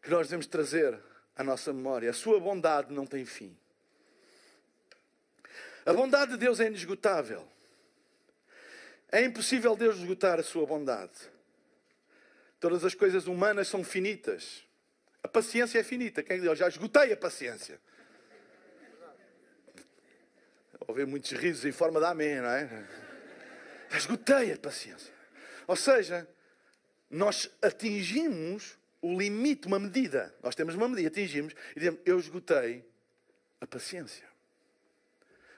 [0.00, 0.98] que nós devemos trazer
[1.36, 3.56] à nossa memória: a sua bondade não tem fim.
[5.86, 7.46] A bondade de Deus é inesgotável.
[9.12, 11.12] É impossível Deus esgotar a sua bondade.
[12.58, 14.64] Todas as coisas humanas são finitas.
[15.22, 16.22] A paciência é finita.
[16.22, 17.78] Quem diz, já esgotei a paciência.
[20.86, 22.88] Houve muitos risos em forma de amém, não é?
[23.90, 25.12] Já esgotei a paciência.
[25.66, 26.28] Ou seja,
[27.10, 30.34] nós atingimos o limite, uma medida.
[30.42, 32.82] Nós temos uma medida, atingimos e dizemos, eu esgotei
[33.60, 34.26] a paciência.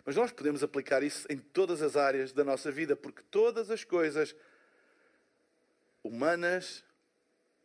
[0.05, 3.85] Mas nós podemos aplicar isso em todas as áreas da nossa vida, porque todas as
[3.85, 4.35] coisas
[6.03, 6.83] humanas,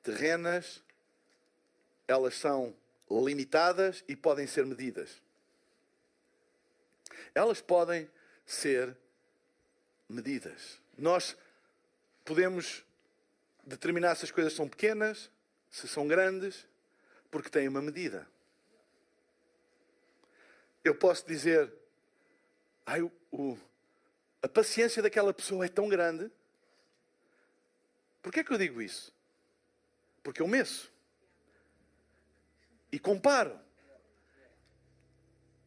[0.04, 0.84] terrenas,
[2.08, 2.76] elas são
[3.10, 5.20] limitadas e podem ser medidas.
[7.34, 8.08] Elas podem
[8.46, 8.96] ser
[10.08, 10.80] medidas.
[10.96, 11.36] Nós
[12.24, 12.86] podemos
[13.64, 15.32] determinar se as coisas são pequenas,
[15.72, 16.68] se são grandes,
[17.32, 18.28] porque têm uma medida.
[20.84, 21.74] Eu posso dizer,
[22.86, 23.58] ai, o, o,
[24.42, 26.30] a paciência daquela pessoa é tão grande.
[28.22, 29.16] Porquê é que eu digo isso?
[30.22, 30.92] Porque eu meço.
[32.92, 33.58] E comparo.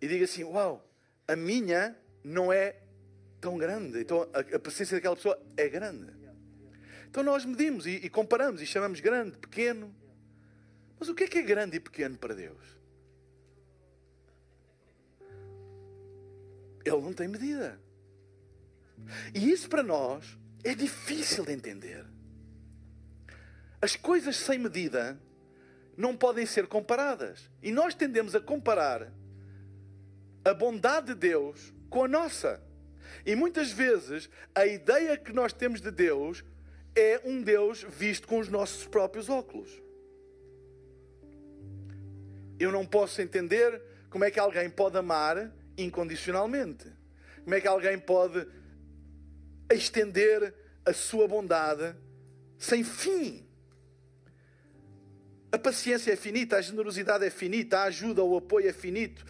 [0.00, 0.86] E digo assim, uau,
[1.26, 2.78] a minha não é
[3.40, 4.00] tão grande.
[4.00, 6.23] Então a, a paciência daquela pessoa é grande.
[7.14, 9.94] Então nós medimos e, e comparamos e chamamos grande, pequeno.
[10.98, 12.58] Mas o que é que é grande e pequeno para Deus?
[16.84, 17.80] Ele não tem medida.
[19.32, 22.04] E isso para nós é difícil de entender.
[23.80, 25.16] As coisas sem medida
[25.96, 27.48] não podem ser comparadas.
[27.62, 29.12] E nós tendemos a comparar
[30.44, 32.60] a bondade de Deus com a nossa.
[33.24, 36.44] E muitas vezes a ideia que nós temos de Deus
[36.94, 39.70] é um Deus visto com os nossos próprios óculos.
[42.58, 46.86] Eu não posso entender como é que alguém pode amar incondicionalmente.
[47.42, 48.46] Como é que alguém pode
[49.70, 50.54] estender
[50.84, 51.94] a sua bondade
[52.58, 53.44] sem fim.
[55.50, 59.24] A paciência é finita, a generosidade é finita, a ajuda, o apoio é finito.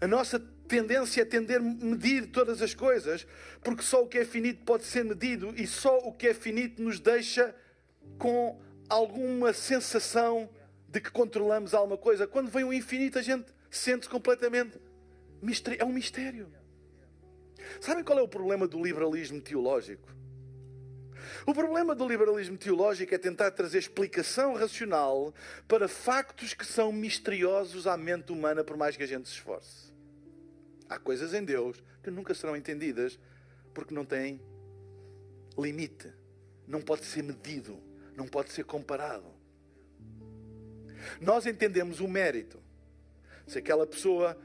[0.00, 3.26] A nossa tendência é tender a medir todas as coisas,
[3.62, 6.82] porque só o que é finito pode ser medido e só o que é finito
[6.82, 7.54] nos deixa
[8.18, 10.48] com alguma sensação
[10.88, 12.26] de que controlamos alguma coisa.
[12.26, 14.80] Quando vem o infinito, a gente sente-se completamente.
[15.78, 16.48] É um mistério.
[17.80, 20.14] Sabem qual é o problema do liberalismo teológico?
[21.44, 25.34] O problema do liberalismo teológico é tentar trazer explicação racional
[25.66, 29.85] para factos que são misteriosos à mente humana, por mais que a gente se esforce.
[30.88, 33.18] Há coisas em Deus que nunca serão entendidas
[33.74, 34.40] porque não têm
[35.58, 36.12] limite,
[36.66, 37.78] não pode ser medido,
[38.16, 39.34] não pode ser comparado.
[41.20, 42.60] Nós entendemos o mérito.
[43.46, 44.36] Se aquela pessoa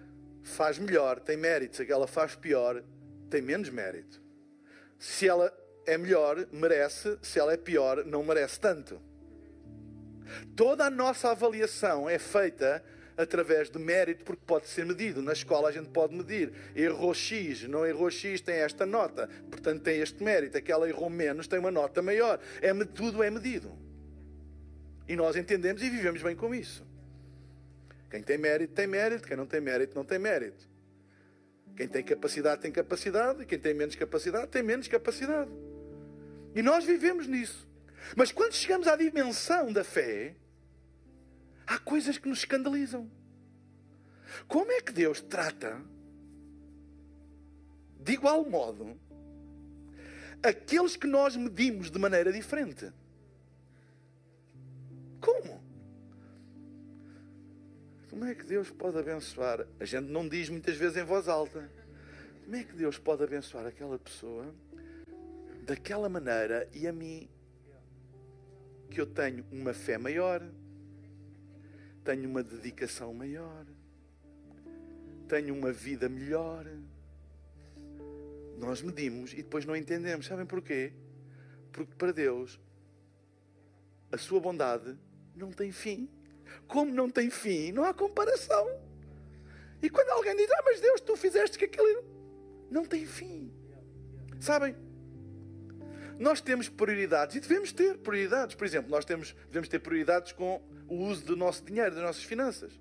[0.43, 1.77] faz melhor, tem mérito.
[1.77, 2.83] Se aquela faz pior,
[3.29, 4.21] tem menos mérito.
[4.99, 5.51] Se ela
[5.85, 7.17] é melhor, merece.
[7.21, 9.01] Se ela é pior, não merece tanto.
[10.55, 12.83] Toda a nossa avaliação é feita
[13.21, 15.21] através de mérito, porque pode ser medido.
[15.21, 16.51] Na escola a gente pode medir.
[16.75, 19.29] Errou X, não errou X, tem esta nota.
[19.49, 20.57] Portanto, tem este mérito.
[20.57, 22.39] Aquela errou menos, tem uma nota maior.
[22.61, 23.71] É, tudo é medido.
[25.07, 26.85] E nós entendemos e vivemos bem com isso.
[28.09, 29.27] Quem tem mérito, tem mérito.
[29.27, 30.69] Quem não tem mérito, não tem mérito.
[31.75, 33.45] Quem tem capacidade, tem capacidade.
[33.45, 35.51] Quem tem menos capacidade, tem menos capacidade.
[36.55, 37.67] E nós vivemos nisso.
[38.15, 40.35] Mas quando chegamos à dimensão da fé,
[41.71, 43.09] há coisas que nos escandalizam.
[44.47, 45.81] Como é que Deus trata,
[47.97, 48.99] de igual modo,
[50.43, 52.91] aqueles que nós medimos de maneira diferente?
[55.21, 55.61] Como?
[58.09, 59.65] Como é que Deus pode abençoar?
[59.79, 61.71] A gente não diz muitas vezes em voz alta.
[62.43, 64.53] Como é que Deus pode abençoar aquela pessoa
[65.63, 67.29] daquela maneira e a mim
[68.89, 70.43] que eu tenho uma fé maior,
[72.03, 73.65] tenho uma dedicação maior,
[75.27, 76.65] tenho uma vida melhor.
[78.57, 80.25] Nós medimos e depois não entendemos.
[80.25, 80.93] Sabem porquê?
[81.71, 82.59] Porque para Deus
[84.11, 84.97] a sua bondade
[85.35, 86.09] não tem fim.
[86.67, 88.67] Como não tem fim, não há comparação.
[89.81, 92.03] E quando alguém diz, ah, mas Deus, tu fizeste que aquilo
[92.69, 93.51] não tem fim.
[94.39, 94.75] Sabem?
[96.19, 98.55] Nós temos prioridades e devemos ter prioridades.
[98.55, 100.61] Por exemplo, nós temos, devemos ter prioridades com
[100.91, 102.77] o uso do nosso dinheiro, das nossas finanças.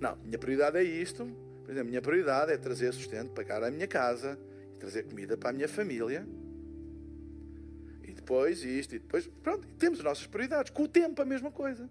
[0.00, 1.26] Não, minha prioridade é isto.
[1.62, 4.38] Por exemplo, minha prioridade é trazer sustento, pagar a minha casa,
[4.78, 6.26] trazer comida para a minha família.
[8.02, 9.26] E depois isto, e depois.
[9.42, 10.70] Pronto, temos as nossas prioridades.
[10.70, 11.90] Com o tempo, a mesma coisa.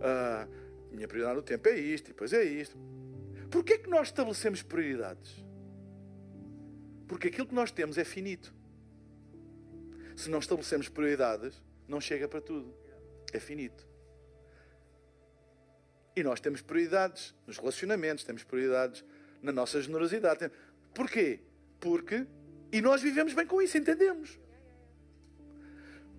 [0.00, 0.48] Ah,
[0.90, 2.78] minha prioridade no tempo é isto, e depois é isto.
[3.50, 5.44] Porquê é que nós estabelecemos prioridades?
[7.06, 8.54] Porque aquilo que nós temos é finito.
[10.16, 12.74] Se não estabelecemos prioridades, não chega para tudo.
[13.32, 13.86] É finito.
[16.14, 19.04] E nós temos prioridades nos relacionamentos, temos prioridades
[19.42, 20.50] na nossa generosidade.
[20.94, 21.40] Porquê?
[21.78, 22.26] Porque.
[22.72, 24.38] E nós vivemos bem com isso, entendemos.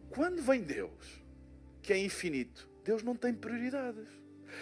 [0.09, 1.21] Quando vem Deus,
[1.81, 4.07] que é infinito, Deus não tem prioridades.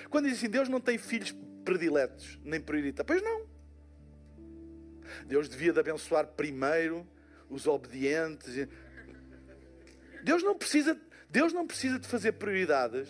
[0.09, 3.05] Quando diz assim, Deus não tem filhos prediletos, nem prioritários.
[3.05, 3.45] Pois não.
[5.25, 7.05] Deus devia de abençoar primeiro
[7.49, 8.67] os obedientes.
[10.25, 13.07] Deus não precisa, Deus não precisa de fazer prioridades,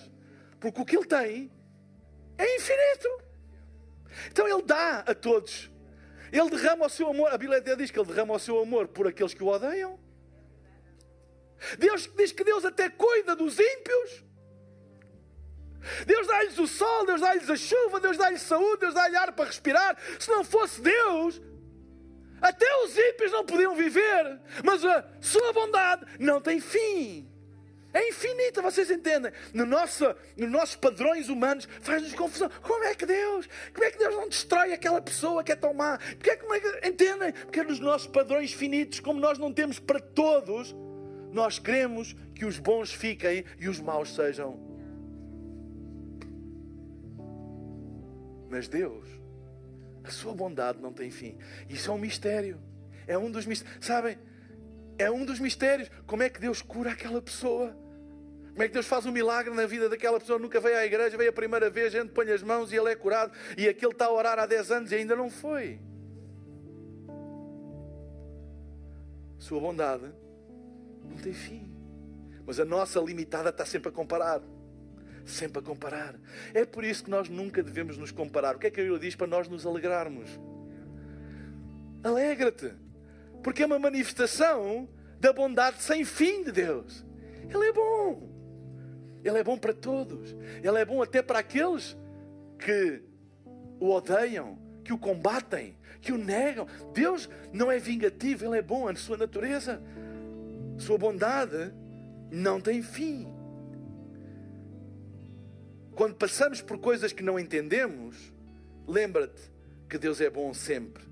[0.59, 1.49] porque o que Ele tem
[2.37, 3.09] é infinito.
[4.29, 5.71] Então Ele dá a todos.
[6.29, 7.29] Ele derrama o seu amor.
[7.31, 9.97] A Bíblia diz que Ele derrama o seu amor por aqueles que o odeiam.
[11.79, 14.25] Deus diz que Deus até cuida dos ímpios.
[16.05, 19.45] Deus dá-lhes o sol, Deus dá-lhes a chuva, Deus dá-lhes saúde, Deus dá-lhes ar para
[19.45, 19.97] respirar.
[20.19, 21.41] Se não fosse Deus,
[22.41, 27.27] até os ímpios não podiam viver, mas a sua bondade não tem fim.
[27.95, 29.31] É infinita, vocês entendem?
[29.53, 30.03] No nosso,
[30.35, 32.49] nos nossos padrões humanos faz-nos confusão.
[32.61, 33.47] Como é que Deus?
[33.73, 35.97] Como é que Deus não destrói aquela pessoa que é tão má?
[35.97, 37.31] Porque é, como é que, entendem?
[37.31, 40.75] Porque é nos nossos padrões finitos, como nós não temos para todos,
[41.31, 44.59] nós queremos que os bons fiquem e os maus sejam.
[48.49, 49.07] Mas Deus
[50.05, 51.37] a sua bondade não tem fim.
[51.67, 52.61] Isso é um mistério.
[53.07, 53.85] É um dos mistérios.
[53.85, 54.17] Sabem?
[54.97, 55.89] É um dos mistérios.
[56.05, 57.75] Como é que Deus cura aquela pessoa?
[58.51, 60.39] Como é que Deus faz um milagre na vida daquela pessoa?
[60.39, 62.89] Nunca veio à igreja, veio a primeira vez, a gente põe as mãos e ele
[62.89, 63.33] é curado.
[63.57, 65.79] E aquele está a orar há 10 anos e ainda não foi.
[69.37, 70.05] Sua bondade
[71.03, 71.69] não tem fim.
[72.45, 74.41] Mas a nossa limitada está sempre a comparar
[75.25, 76.15] sempre a comparar.
[76.53, 78.55] É por isso que nós nunca devemos nos comparar.
[78.55, 80.29] O que é que a Bíblia diz para nós nos alegrarmos?
[82.03, 82.71] Alegra-te,
[83.43, 84.87] porque é uma manifestação
[85.19, 87.03] da bondade sem fim de Deus.
[87.49, 88.29] Ele é bom.
[89.23, 90.35] Ele é bom para todos.
[90.63, 91.97] Ele é bom até para aqueles
[92.59, 93.01] que
[93.79, 96.67] o odeiam, que o combatem, que o negam.
[96.93, 99.81] Deus não é vingativo, ele é bom, a sua natureza,
[100.77, 101.73] sua bondade
[102.31, 103.34] não tem fim.
[105.95, 108.33] Quando passamos por coisas que não entendemos,
[108.85, 109.41] lembra-te
[109.89, 111.03] que Deus é bom sempre.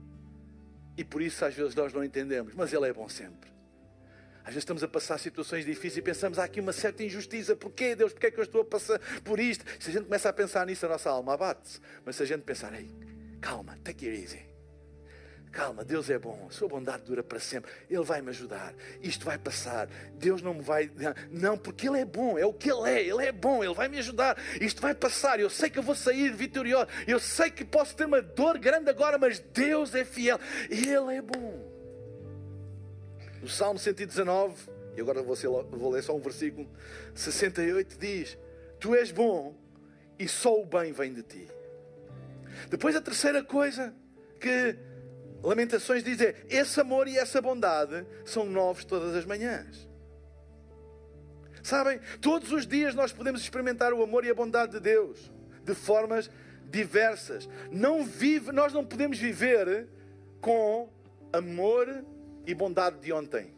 [0.98, 3.52] E por isso às vezes nós não entendemos, mas Ele é bom sempre.
[4.41, 7.56] Às vezes estamos a passar situações difíceis e pensamos há aqui uma certa injustiça.
[7.56, 8.12] Porquê, Deus?
[8.12, 9.63] Porquê é que eu estou a passar por isto?
[9.80, 11.80] Se a gente começa a pensar nisso, a nossa alma abate-se.
[12.04, 12.91] Mas se a gente pensar, ei,
[13.39, 14.53] calma, take it easy.
[15.54, 17.72] Calma, Deus é bom, a sua bondade dura para sempre.
[17.88, 18.74] Ele vai me ajudar.
[19.04, 19.88] Isto vai passar.
[20.16, 20.89] Deus não me vai.
[21.30, 23.04] Não, porque Ele é bom, é o que Ele é.
[23.04, 24.36] Ele é bom, Ele vai me ajudar.
[24.60, 25.39] Isto vai passar.
[25.39, 26.88] Eu sei que eu vou sair vitorioso.
[27.06, 30.39] Eu sei que posso ter uma dor grande agora, mas Deus é fiel.
[30.72, 31.72] Ele é bom.
[33.39, 34.56] No Salmo 119,
[34.97, 36.68] e agora vou, ser, vou ler só um versículo,
[37.14, 38.39] 68 diz:
[38.80, 39.56] Tu és bom
[40.18, 41.47] e só o bem vem de ti.
[42.72, 43.93] Depois a terceira coisa
[44.39, 44.76] que
[45.44, 46.20] Lamentações diz
[46.50, 49.89] esse amor e essa bondade são novos todas as manhãs.
[51.62, 52.00] Sabem?
[52.22, 55.32] Todos os dias nós podemos experimentar o amor e a bondade de Deus
[55.64, 56.30] de formas
[56.70, 57.50] diversas.
[57.72, 59.88] Não vive, nós não podemos viver
[60.39, 60.89] com
[61.32, 62.04] amor
[62.46, 63.54] e bondade de ontem.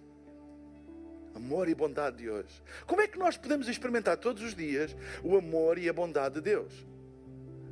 [1.35, 2.63] Amor e bondade de hoje.
[2.87, 6.41] Como é que nós podemos experimentar todos os dias o amor e a bondade de
[6.41, 6.85] Deus?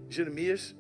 [0.10, 0.76] Jeremias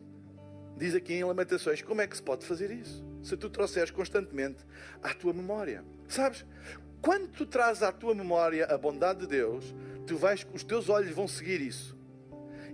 [0.78, 3.13] diz aqui em Lamentações: como é que se pode fazer isso?
[3.24, 4.66] Se tu trouxeres constantemente
[5.02, 5.84] à tua memória.
[6.08, 6.46] Sabes?
[7.02, 9.74] Quando tu trazes à tua memória a bondade de Deus,
[10.06, 11.98] tu vais, os teus olhos vão seguir isso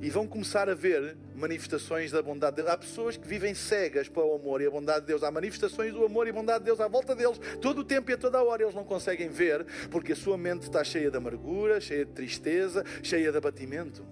[0.01, 2.73] e vão começar a ver manifestações da bondade de Deus.
[2.73, 5.23] Há pessoas que vivem cegas para o amor e a bondade de Deus.
[5.23, 8.13] Há manifestações do amor e bondade de Deus à volta deles, todo o tempo e
[8.13, 8.63] a toda a hora.
[8.63, 12.83] Eles não conseguem ver porque a sua mente está cheia de amargura, cheia de tristeza,
[13.03, 14.05] cheia de abatimento.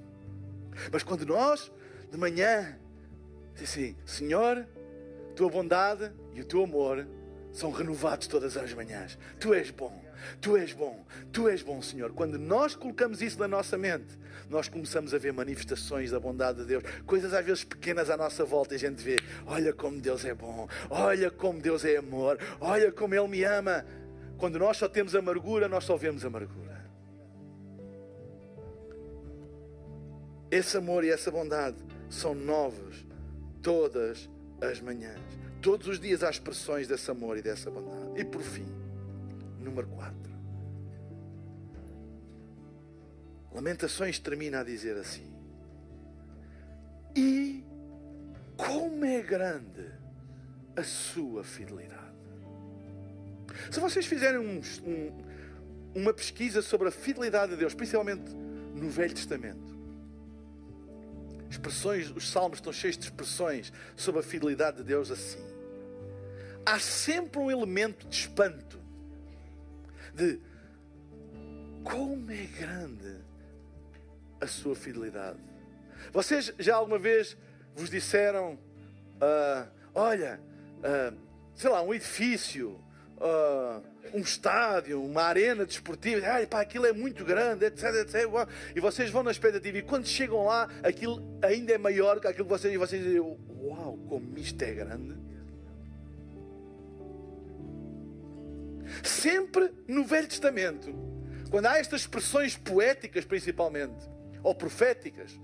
[0.91, 1.71] Mas quando nós,
[2.11, 2.77] de manhã,
[3.61, 4.67] assim, Senhor,
[5.37, 7.07] tua bondade e o teu amor
[7.53, 9.17] são renovados todas as manhãs.
[9.39, 10.05] Tu és bom.
[10.41, 12.11] Tu és bom, tu és bom, Senhor.
[12.11, 14.17] Quando nós colocamos isso na nossa mente,
[14.49, 18.43] nós começamos a ver manifestações da bondade de Deus, coisas às vezes pequenas à nossa
[18.43, 22.39] volta, e a gente vê: olha como Deus é bom, olha como Deus é amor,
[22.59, 23.85] olha como Ele me ama.
[24.39, 26.83] Quando nós só temos amargura, nós só vemos amargura.
[30.49, 31.77] Esse amor e essa bondade
[32.09, 33.05] são novos
[33.61, 34.27] todas
[34.61, 35.26] as manhãs.
[35.61, 38.19] Todos os dias há expressões desse amor e dessa bondade.
[38.19, 38.67] E por fim,
[39.59, 40.15] número 4.
[43.53, 45.33] Lamentações termina a dizer assim:
[47.15, 47.63] E
[48.55, 49.85] como é grande
[50.75, 51.97] a sua fidelidade.
[53.71, 55.23] Se vocês fizerem um, um,
[55.95, 58.31] uma pesquisa sobre a fidelidade de Deus, principalmente
[58.75, 59.66] no Velho Testamento,
[61.49, 65.43] expressões, os salmos estão cheios de expressões sobre a fidelidade de Deus assim.
[66.65, 68.79] Há sempre um elemento de espanto
[70.13, 70.39] de
[71.83, 73.15] como é grande
[74.41, 75.39] a sua fidelidade.
[76.11, 77.37] Vocês já alguma vez
[77.73, 80.39] vos disseram: uh, olha,
[80.79, 81.17] uh,
[81.55, 82.79] sei lá, um edifício,
[83.17, 83.81] uh,
[84.13, 88.25] um estádio, uma arena desportiva, ah, pá, aquilo é muito grande, etc, etc.
[88.75, 92.45] E vocês vão na expectativa, e quando chegam lá, aquilo ainda é maior que aquilo
[92.45, 95.15] que vocês, e vocês dizem: Uau, como isto é grande!
[99.03, 100.93] Sempre no Velho Testamento,
[101.49, 104.09] quando há estas expressões poéticas, principalmente,
[104.41, 105.37] ou proféticas,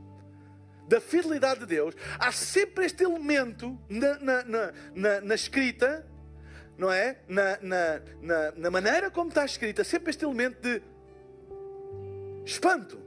[0.88, 6.05] da fidelidade de Deus, há sempre este elemento na, na, na, na, na escrita,
[6.84, 7.17] não é?
[7.29, 10.81] Na, na, na, na maneira como está escrita, sempre este elemento de
[12.45, 12.99] espanto,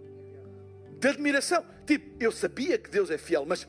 [0.99, 1.63] de admiração.
[1.85, 3.69] Tipo, eu sabia que Deus é fiel, mas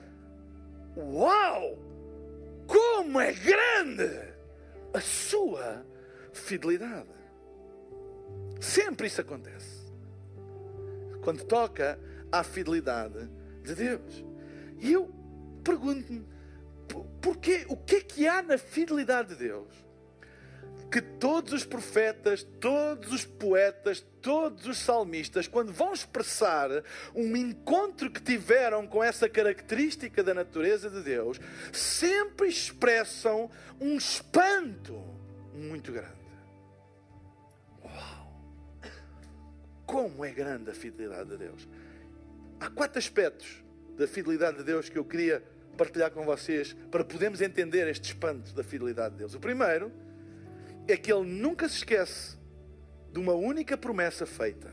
[0.95, 1.77] uau!
[2.65, 4.09] Como é grande
[4.93, 5.85] a sua
[6.31, 7.09] fidelidade.
[8.61, 9.91] Sempre isso acontece.
[11.21, 11.99] Quando toca
[12.31, 13.29] à fidelidade
[13.61, 14.23] de Deus.
[14.79, 15.11] E eu
[15.65, 16.25] pergunto-me,
[17.21, 19.86] porquê, o que é que há na fidelidade de Deus?
[20.91, 26.69] Que todos os profetas, todos os poetas, todos os salmistas, quando vão expressar
[27.13, 31.39] um encontro que tiveram com essa característica da natureza de Deus,
[31.73, 34.97] sempre expressam um espanto
[35.53, 36.17] muito grande.
[39.85, 41.67] Como é grande a fidelidade de Deus.
[42.59, 43.63] Há quatro aspectos
[43.97, 45.43] da fidelidade de Deus que eu queria
[45.77, 49.33] partilhar com vocês para podermos entender este espanto da fidelidade de Deus.
[49.33, 49.91] O primeiro
[50.87, 52.37] é que Ele nunca se esquece
[53.11, 54.71] de uma única promessa feita.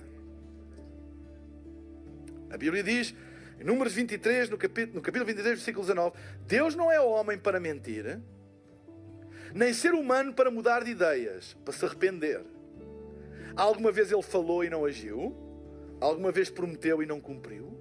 [2.50, 3.14] A Bíblia diz,
[3.60, 7.58] em Números 23, no capítulo, no capítulo 23, versículo 19: Deus não é homem para
[7.58, 8.20] mentir,
[9.54, 12.42] nem ser humano para mudar de ideias, para se arrepender.
[13.56, 15.34] Alguma vez ele falou e não agiu?
[16.00, 17.72] Alguma vez prometeu e não cumpriu?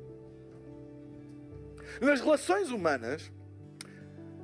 [2.00, 3.32] Nas relações humanas,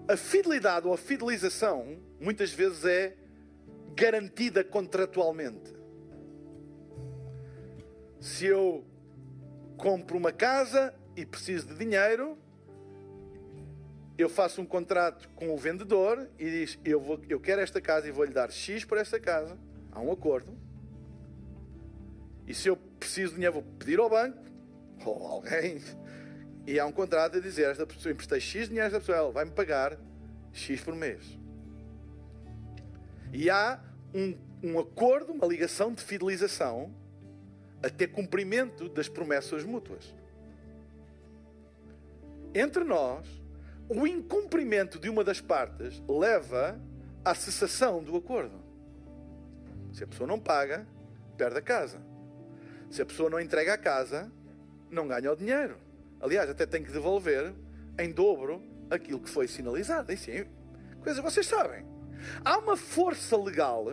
[0.07, 3.15] a fidelidade ou a fidelização muitas vezes é
[3.99, 5.73] garantida contratualmente.
[8.21, 8.85] Se eu
[9.75, 12.37] compro uma casa e preciso de dinheiro,
[14.17, 18.07] eu faço um contrato com o vendedor e diz: eu, vou, eu quero esta casa
[18.07, 19.57] e vou-lhe dar X por esta casa.
[19.91, 20.57] Há um acordo.
[22.47, 24.39] E se eu preciso de dinheiro, vou pedir ao banco
[25.05, 25.81] ou alguém.
[26.65, 29.31] E há um contrato a dizer: esta pessoa emprestei X dinheiro a esta pessoa, ela
[29.31, 29.97] vai-me pagar
[30.53, 31.37] X por mês.
[33.31, 33.79] E há
[34.13, 36.93] um, um acordo, uma ligação de fidelização
[37.81, 40.13] até cumprimento das promessas mútuas.
[42.53, 43.27] Entre nós,
[43.87, 46.79] o incumprimento de uma das partes leva
[47.23, 48.59] à cessação do acordo.
[49.93, 50.85] Se a pessoa não paga,
[51.37, 52.01] perde a casa.
[52.89, 54.31] Se a pessoa não entrega a casa,
[54.89, 55.77] não ganha o dinheiro.
[56.19, 57.53] Aliás, até tem que devolver
[57.97, 60.11] em dobro aquilo que foi sinalizado.
[60.11, 60.45] Isso é
[61.01, 61.85] coisa vocês sabem.
[62.43, 63.85] Há uma força legal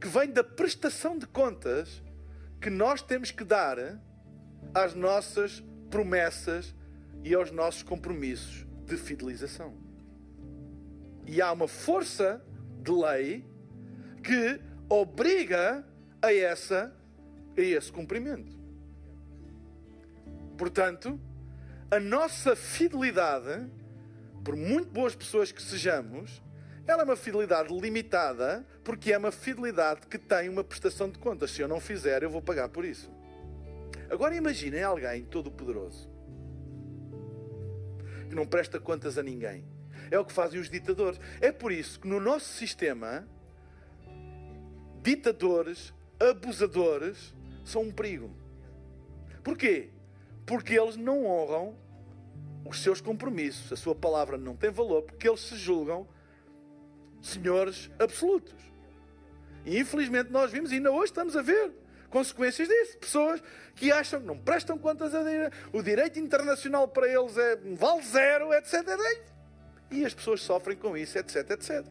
[0.00, 2.02] que vem da prestação de contas
[2.60, 3.78] que nós temos que dar
[4.74, 6.74] às nossas promessas
[7.24, 9.74] e aos nossos compromissos de fidelização.
[11.26, 12.44] E há uma força
[12.82, 13.44] de lei
[14.22, 15.86] que obriga
[16.20, 16.94] a essa
[17.56, 18.56] a esse cumprimento.
[20.56, 21.20] Portanto,
[21.90, 23.68] a nossa fidelidade,
[24.44, 26.42] por muito boas pessoas que sejamos,
[26.86, 31.50] ela é uma fidelidade limitada, porque é uma fidelidade que tem uma prestação de contas.
[31.52, 33.10] Se eu não fizer, eu vou pagar por isso.
[34.10, 36.10] Agora imaginem alguém todo-poderoso
[38.28, 39.64] que não presta contas a ninguém.
[40.10, 41.20] É o que fazem os ditadores.
[41.40, 43.26] É por isso que no nosso sistema,
[45.02, 48.30] ditadores, abusadores, são um perigo.
[49.42, 49.90] Porquê?
[50.44, 51.76] Porque eles não honram
[52.64, 56.06] os seus compromissos, a sua palavra não tem valor, porque eles se julgam
[57.22, 58.54] senhores absolutos.
[59.64, 61.72] E infelizmente nós vimos, e ainda hoje estamos a ver,
[62.10, 62.98] consequências disso.
[62.98, 63.42] Pessoas
[63.74, 68.02] que acham que não prestam contas a direito, o direito internacional para eles é vale
[68.02, 68.82] zero, etc.
[69.90, 71.84] E as pessoas sofrem com isso, etc, etc.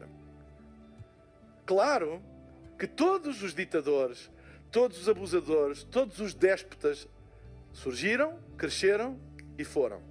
[1.66, 2.22] Claro
[2.78, 4.30] que todos os ditadores,
[4.70, 7.08] todos os abusadores, todos os déspotas
[7.72, 9.18] surgiram, cresceram
[9.56, 10.02] e foram.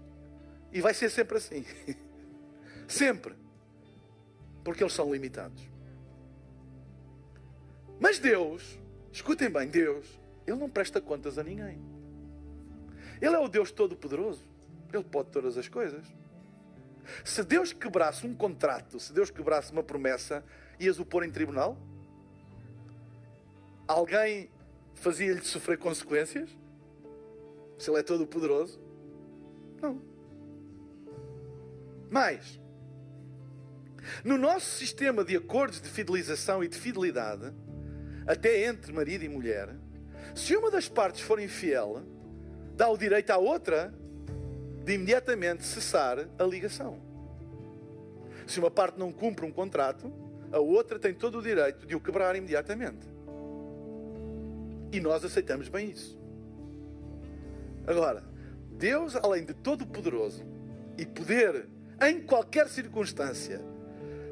[0.71, 1.65] E vai ser sempre assim.
[2.87, 3.35] sempre.
[4.63, 5.61] Porque eles são limitados.
[7.99, 8.79] Mas Deus,
[9.11, 11.79] escutem bem, Deus, Ele não presta contas a ninguém.
[13.21, 14.43] Ele é o Deus Todo-Poderoso.
[14.91, 16.03] Ele pode todas as coisas.
[17.23, 20.43] Se Deus quebrasse um contrato, se Deus quebrasse uma promessa,
[20.79, 21.77] ias o pôr em tribunal?
[23.87, 24.49] Alguém
[24.95, 26.49] fazia-lhe sofrer consequências?
[27.77, 28.79] Se ele é todo poderoso?
[29.81, 30.01] Não.
[32.09, 32.59] Mais,
[34.23, 37.53] no nosso sistema de acordos de fidelização e de fidelidade,
[38.25, 39.69] até entre marido e mulher,
[40.35, 42.01] se uma das partes for infiel,
[42.75, 43.93] dá o direito à outra
[44.83, 46.99] de imediatamente cessar a ligação.
[48.47, 50.11] Se uma parte não cumpre um contrato,
[50.51, 53.07] a outra tem todo o direito de o quebrar imediatamente.
[54.91, 56.19] E nós aceitamos bem isso.
[57.87, 58.23] Agora,
[58.71, 60.43] Deus, além de todo poderoso
[60.97, 61.67] e poder
[62.01, 63.61] em qualquer circunstância,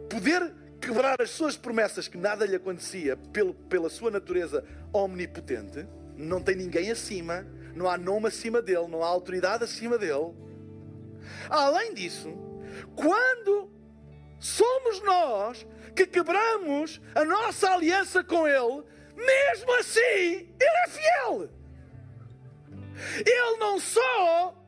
[0.09, 5.85] poder quebrar as suas promessas que nada lhe acontecia pelo, pela sua natureza omnipotente,
[6.15, 7.45] não tem ninguém acima,
[7.75, 10.33] não há nome acima dele, não há autoridade acima dele.
[11.49, 12.33] Além disso,
[12.95, 13.69] quando
[14.39, 18.83] somos nós que quebramos a nossa aliança com Ele,
[19.15, 20.01] mesmo assim,
[20.59, 21.49] Ele é fiel.
[23.25, 24.58] Ele não só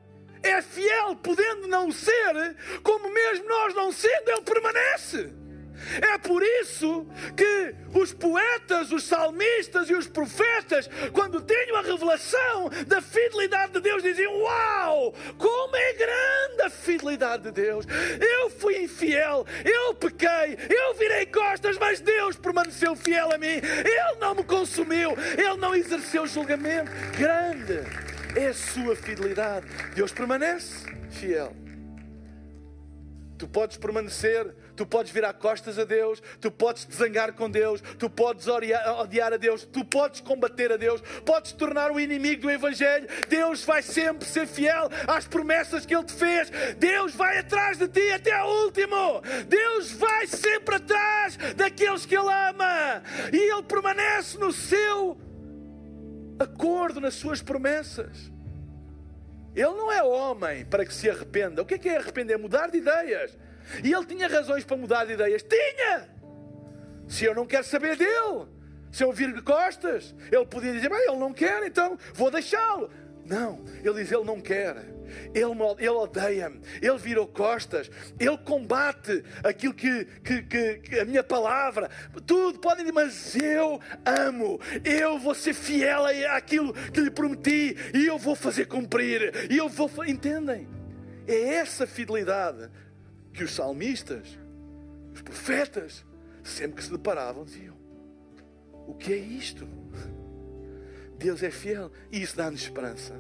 [0.44, 5.42] é fiel, podendo não ser, como mesmo nós não sendo, Ele permanece.
[6.02, 12.70] É por isso que os poetas, os salmistas e os profetas, quando tinham a revelação
[12.88, 17.86] da fidelidade de Deus, diziam: Uau, como é grande a fidelidade de Deus!
[18.20, 23.48] Eu fui infiel, eu pequei, eu virei costas, mas Deus permaneceu fiel a mim.
[23.48, 26.92] Ele não me consumiu, ele não exerceu julgamento.
[27.18, 29.68] Grande é a sua fidelidade.
[29.96, 31.56] Deus permanece fiel.
[33.38, 37.82] Tu podes permanecer, tu podes virar costas a Deus, tu podes te zangar com Deus,
[37.98, 42.52] tu podes odiar a Deus, tu podes combater a Deus, podes tornar o inimigo do
[42.52, 43.08] Evangelho.
[43.28, 46.52] Deus vai sempre ser fiel às promessas que Ele te fez.
[46.78, 49.24] Deus vai atrás de ti até o último.
[49.48, 53.02] Deus vai sempre atrás daqueles que Ele ama
[53.34, 55.18] e Ele permanece no seu
[56.42, 58.32] acordo, nas suas promessas.
[59.56, 61.62] Ele não é homem para que se arrependa.
[61.62, 62.38] O que é que é arrepender?
[62.38, 63.38] Mudar de ideias.
[63.84, 65.44] E ele tinha razões para mudar de ideias.
[65.44, 66.10] Tinha!
[67.08, 68.48] Se eu não quero saber dele,
[68.92, 72.90] se eu vir de costas, ele podia dizer: Bem, ele não quer, então vou deixá-lo.
[73.26, 74.76] Não, ele diz: Ele não quer.
[75.34, 77.90] Ele, ele odeia-me, ele virou costas,
[78.20, 81.90] ele combate aquilo que, que, que, que, a minha palavra,
[82.26, 88.06] tudo podem dizer, mas eu amo, eu vou ser fiel àquilo que lhe prometi e
[88.06, 89.92] eu vou fazer cumprir, e eu vou.
[90.06, 90.68] Entendem?
[91.28, 92.70] É essa fidelidade
[93.34, 94.38] que os salmistas,
[95.14, 96.06] os profetas,
[96.44, 97.76] sempre que se deparavam, diziam:
[98.88, 99.68] O que é isto?
[101.18, 103.14] Deus é fiel e isso dá-nos esperança.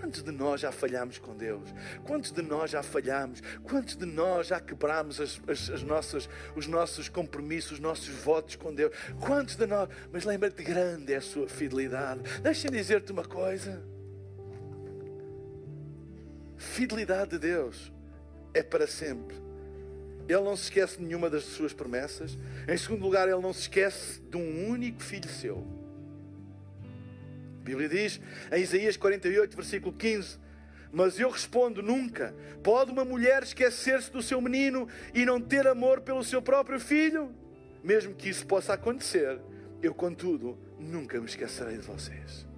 [0.00, 1.68] Quantos de nós já falhamos com Deus?
[2.06, 3.42] Quantos de nós já falhamos?
[3.62, 6.26] Quantos de nós já quebramos as, as, as nossas,
[6.56, 8.96] os nossos compromissos, os nossos votos com Deus?
[9.20, 9.90] Quantos de nós?
[10.10, 12.22] Mas lembra-te, grande é a sua fidelidade.
[12.40, 13.82] Deixa-me dizer-te uma coisa.
[16.56, 17.92] Fidelidade de Deus
[18.54, 19.36] é para sempre.
[20.26, 22.38] Ele não se esquece de nenhuma das suas promessas.
[22.66, 25.79] Em segundo lugar, ele não se esquece de um único filho seu.
[27.60, 28.18] A Bíblia diz
[28.50, 30.38] em Isaías 48, versículo 15:
[30.90, 32.34] Mas eu respondo: nunca.
[32.62, 37.34] Pode uma mulher esquecer-se do seu menino e não ter amor pelo seu próprio filho?
[37.84, 39.38] Mesmo que isso possa acontecer,
[39.82, 42.49] eu, contudo, nunca me esquecerei de vocês.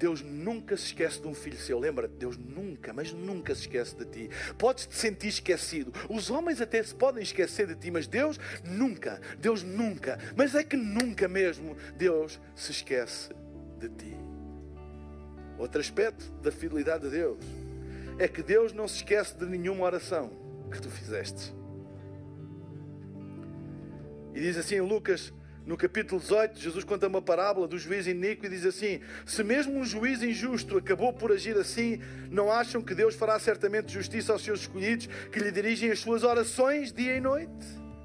[0.00, 1.78] Deus nunca se esquece de um filho seu.
[1.78, 4.30] Lembra-te, Deus nunca, mas nunca se esquece de ti.
[4.56, 5.92] Podes te sentir esquecido.
[6.08, 10.64] Os homens até se podem esquecer de ti, mas Deus nunca, Deus nunca, mas é
[10.64, 13.28] que nunca mesmo Deus se esquece
[13.78, 14.16] de ti.
[15.58, 17.44] Outro aspecto da fidelidade de Deus
[18.18, 20.32] é que Deus não se esquece de nenhuma oração
[20.72, 21.54] que tu fizeste.
[24.34, 25.30] E diz assim em Lucas
[25.70, 29.78] no capítulo 18, Jesus conta uma parábola do juiz iníquo e diz assim: Se mesmo
[29.78, 34.42] um juiz injusto acabou por agir assim, não acham que Deus fará certamente justiça aos
[34.42, 37.52] seus escolhidos que lhe dirigem as suas orações dia e noite?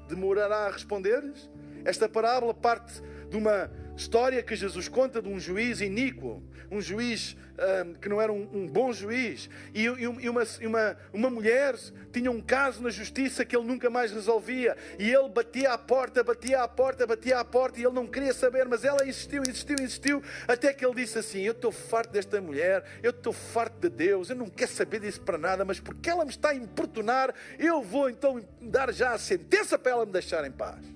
[0.08, 1.50] Demorará a responder-lhes?
[1.84, 7.36] Esta parábola parte de uma história que Jesus conta de um juiz iníquo, um juiz
[7.56, 11.74] um, que não era um, um bom juiz, e, e, uma, uma, uma mulher
[12.12, 16.22] tinha um caso na justiça que ele nunca mais resolvia, e ele batia à porta,
[16.22, 19.76] batia à porta, batia à porta, e ele não queria saber, mas ela insistiu, insistiu,
[19.80, 23.88] insistiu, até que ele disse assim: Eu estou farto desta mulher, eu estou farto de
[23.88, 27.34] Deus, eu não quero saber disso para nada, mas porque ela me está a importunar,
[27.58, 30.95] eu vou então dar já a sentença para ela me deixar em paz.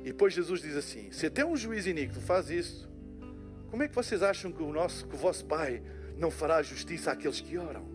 [0.00, 2.88] E depois Jesus diz assim: Se até um juiz iníquo faz isso,
[3.70, 5.82] como é que vocês acham que o, nosso, que o vosso Pai
[6.16, 7.88] não fará justiça àqueles que oram?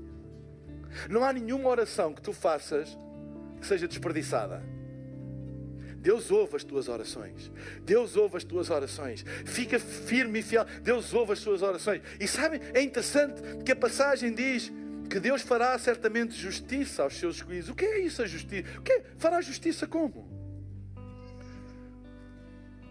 [1.10, 2.98] Não há nenhuma oração que tu faças
[3.60, 4.64] que seja desperdiçada.
[5.98, 7.52] Deus ouve as tuas orações.
[7.82, 9.26] Deus ouve as tuas orações.
[9.44, 10.64] Fica firme e fiel.
[10.84, 12.02] Deus ouve as tuas orações.
[12.20, 14.72] E sabem, é interessante que a passagem diz
[15.10, 17.70] que Deus fará certamente justiça aos seus escolhidos.
[17.70, 18.68] O que é isso a justiça?
[18.78, 19.04] O que é?
[19.18, 20.25] Fará justiça como?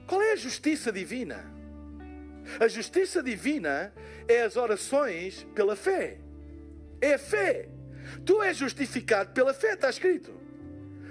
[0.07, 1.53] Qual é a justiça divina?
[2.61, 3.93] A justiça divina
[4.29, 6.19] é as orações pela fé.
[7.01, 7.69] É a fé.
[8.25, 10.33] Tu és justificado pela fé, está escrito.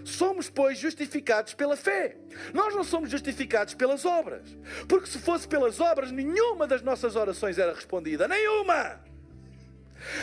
[0.05, 2.17] Somos, pois, justificados pela fé.
[2.53, 4.55] Nós não somos justificados pelas obras.
[4.87, 8.27] Porque se fosse pelas obras, nenhuma das nossas orações era respondida.
[8.27, 8.99] Nenhuma!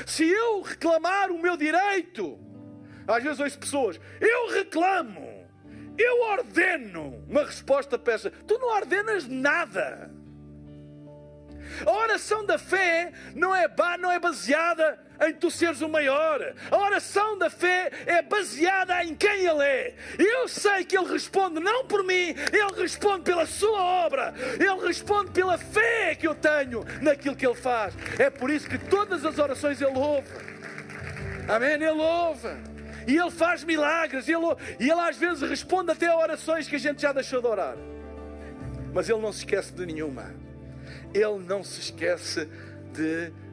[0.07, 2.39] Se eu reclamar o meu direito,
[3.07, 5.30] às vezes ouço pessoas, eu reclamo,
[6.01, 8.31] eu ordeno uma resposta peça.
[8.47, 10.11] Tu não ordenas nada.
[11.87, 16.55] A oração da fé não é, não é baseada em tu seres o maior.
[16.71, 19.95] A oração da fé é baseada em quem Ele é.
[20.19, 25.31] Eu sei que Ele responde não por mim, Ele responde pela Sua obra, Ele responde
[25.31, 27.95] pela fé que eu tenho naquilo que Ele faz.
[28.19, 30.29] É por isso que todas as orações Ele ouve.
[31.49, 31.73] Amém?
[31.73, 32.70] Ele ouve.
[33.07, 34.29] E Ele faz milagres.
[34.29, 34.47] E ele,
[34.79, 37.77] e ele às vezes responde até a orações que a gente já deixou de orar.
[38.93, 40.35] Mas Ele não se esquece de nenhuma.
[41.15, 42.49] Ele não se esquece
[42.93, 43.50] de nenhuma.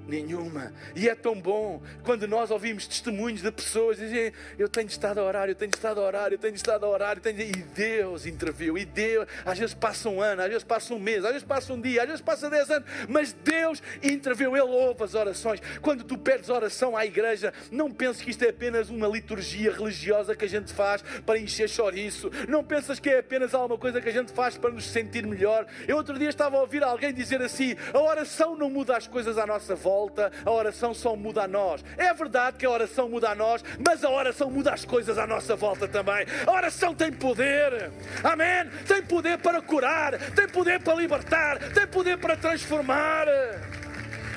[0.95, 5.23] E é tão bom quando nós ouvimos testemunhos de pessoas dizem: Eu tenho estado a
[5.23, 7.41] orar, eu tenho estado a orar, eu tenho estado a orar, tenho...
[7.41, 8.77] e Deus interviu.
[8.77, 11.73] E Deus, às vezes passa um ano, às vezes passa um mês, às vezes passa
[11.73, 14.55] um dia, às vezes passa dez anos, mas Deus interviu.
[14.55, 15.61] Ele ouve as orações.
[15.81, 20.35] Quando tu pedes oração à igreja, não penses que isto é apenas uma liturgia religiosa
[20.35, 22.31] que a gente faz para encher chouriço.
[22.47, 25.65] Não pensas que é apenas alguma coisa que a gente faz para nos sentir melhor.
[25.85, 29.37] Eu outro dia estava a ouvir alguém dizer assim: a oração não muda as coisas
[29.37, 31.83] à nossa volta volta, a oração só muda a nós.
[31.97, 35.25] É verdade que a oração muda a nós, mas a oração muda as coisas à
[35.25, 36.25] nossa volta também.
[36.45, 37.91] A oração tem poder,
[38.23, 38.69] amém?
[38.87, 43.25] Tem poder para curar, tem poder para libertar, tem poder para transformar.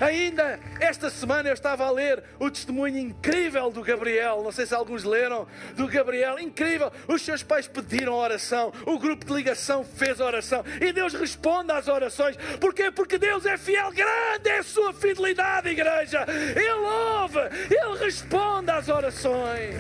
[0.00, 4.42] Ainda esta semana eu estava a ler o testemunho incrível do Gabriel.
[4.42, 5.46] Não sei se alguns leram
[5.76, 6.38] do Gabriel.
[6.38, 6.90] Incrível.
[7.06, 8.72] Os seus pais pediram oração.
[8.86, 10.64] O grupo de ligação fez oração.
[10.80, 12.36] E Deus responde às orações.
[12.58, 12.90] Porquê?
[12.90, 13.92] Porque Deus é fiel.
[13.92, 16.24] Grande é a sua fidelidade, igreja.
[16.56, 17.40] Ele ouve.
[17.70, 19.74] Ele responde às orações.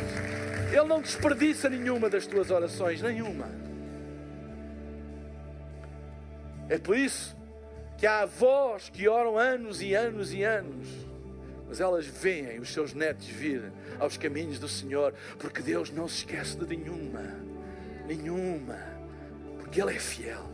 [0.70, 3.00] Ele não desperdiça nenhuma das tuas orações.
[3.00, 3.48] Nenhuma.
[6.68, 7.39] É por isso
[8.00, 10.88] que há avós que oram anos e anos e anos,
[11.68, 16.20] mas elas veem os seus netos vir aos caminhos do Senhor, porque Deus não se
[16.20, 17.36] esquece de nenhuma,
[18.06, 18.78] nenhuma,
[19.58, 20.50] porque Ele é fiel.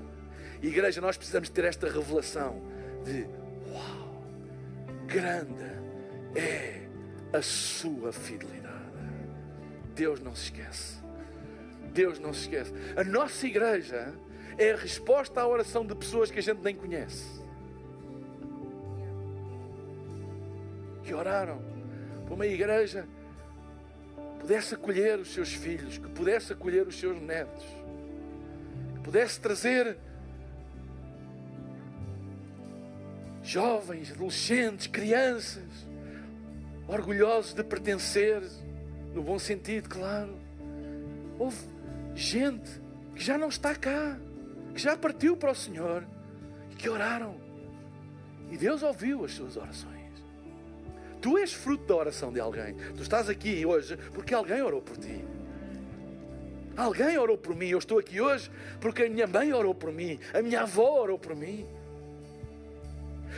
[0.61, 2.61] E, igreja, nós precisamos ter esta revelação
[3.05, 3.29] de
[3.71, 4.25] Uau!
[5.07, 5.71] Grande
[6.35, 6.83] é
[7.33, 8.75] a sua fidelidade.
[9.95, 10.97] Deus não se esquece.
[11.93, 12.73] Deus não se esquece.
[12.97, 14.13] A nossa igreja
[14.59, 17.43] é a resposta à oração de pessoas que a gente nem conhece.
[21.03, 21.61] Que oraram
[22.25, 23.07] para uma igreja
[24.17, 27.65] que pudesse acolher os seus filhos, que pudesse acolher os seus netos,
[28.95, 29.97] que pudesse trazer
[33.43, 35.87] jovens, adolescentes, crianças,
[36.89, 38.43] orgulhosos de pertencer,
[39.15, 40.37] no bom sentido, claro.
[41.39, 41.65] Houve
[42.15, 42.69] gente
[43.15, 44.19] que já não está cá,
[44.77, 46.07] que já partiu para o Senhor
[46.71, 47.41] e que oraram.
[48.51, 49.97] E Deus ouviu as suas orações.
[51.19, 52.75] Tu és fruto da oração de alguém.
[52.95, 55.25] Tu estás aqui hoje porque alguém orou por ti.
[56.77, 57.69] Alguém orou por mim.
[57.69, 61.19] Eu estou aqui hoje porque a minha mãe orou por mim, a minha avó orou
[61.19, 61.67] por mim.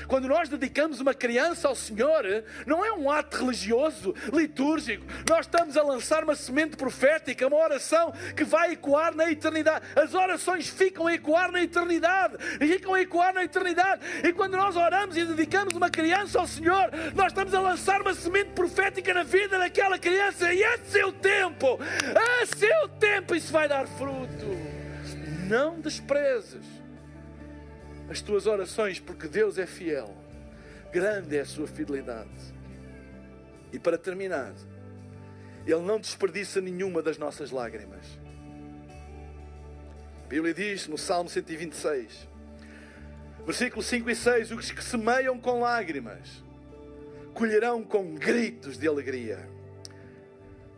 [0.07, 2.25] Quando nós dedicamos uma criança ao Senhor,
[2.67, 5.05] não é um ato religioso, litúrgico.
[5.29, 9.85] Nós estamos a lançar uma semente profética, uma oração que vai ecoar na eternidade.
[9.97, 12.37] As orações ficam a ecoar na eternidade.
[12.59, 14.03] Ficam a ecoar na eternidade.
[14.23, 18.15] E quando nós oramos e dedicamos uma criança ao Senhor, nós estamos a lançar uma
[18.15, 20.53] semente profética na vida daquela criança.
[20.53, 24.47] E a seu tempo, a seu tempo, isso vai dar fruto.
[25.49, 26.78] Não desprezes
[28.11, 30.15] as tuas orações, porque Deus é fiel.
[30.93, 32.29] Grande é a sua fidelidade.
[33.73, 34.55] E para terminar,
[35.67, 38.19] Ele não desperdiça nenhuma das nossas lágrimas.
[40.25, 42.29] A Bíblia diz no Salmo 126,
[43.45, 46.43] versículos 5 e 6: Os que semeiam com lágrimas
[47.35, 49.49] colherão com gritos de alegria.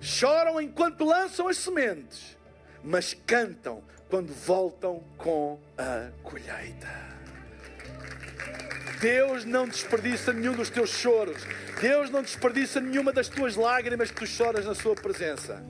[0.01, 2.37] Choram enquanto lançam as sementes,
[2.83, 7.19] mas cantam quando voltam com a colheita.
[9.01, 11.42] Deus não desperdiça nenhum dos teus choros.
[11.80, 15.64] Deus não desperdiça nenhuma das tuas lágrimas que tu choras na Sua presença.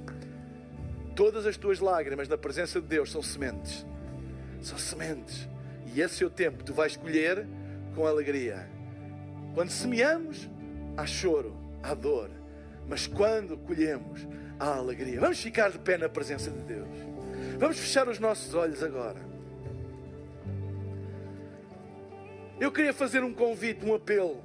[1.14, 3.86] Todas as tuas lágrimas na presença de Deus são sementes.
[4.60, 5.48] São sementes.
[5.94, 7.46] E esse é o tempo tu vais colher
[7.94, 8.68] com alegria.
[9.54, 10.50] Quando semeamos,
[10.96, 12.30] há choro, há dor.
[12.88, 14.26] Mas quando colhemos,
[14.58, 15.20] há alegria.
[15.20, 16.88] Vamos ficar de pé na presença de Deus.
[17.60, 19.29] Vamos fechar os nossos olhos agora.
[22.60, 24.44] Eu queria fazer um convite, um apelo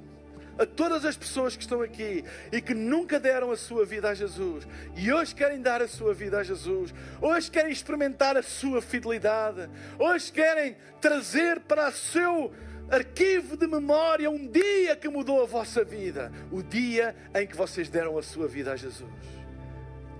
[0.58, 4.14] a todas as pessoas que estão aqui e que nunca deram a sua vida a
[4.14, 8.80] Jesus e hoje querem dar a sua vida a Jesus, hoje querem experimentar a sua
[8.80, 12.52] fidelidade, hoje querem trazer para o seu
[12.90, 17.88] arquivo de memória um dia que mudou a vossa vida, o dia em que vocês
[17.88, 19.10] deram a sua vida a Jesus.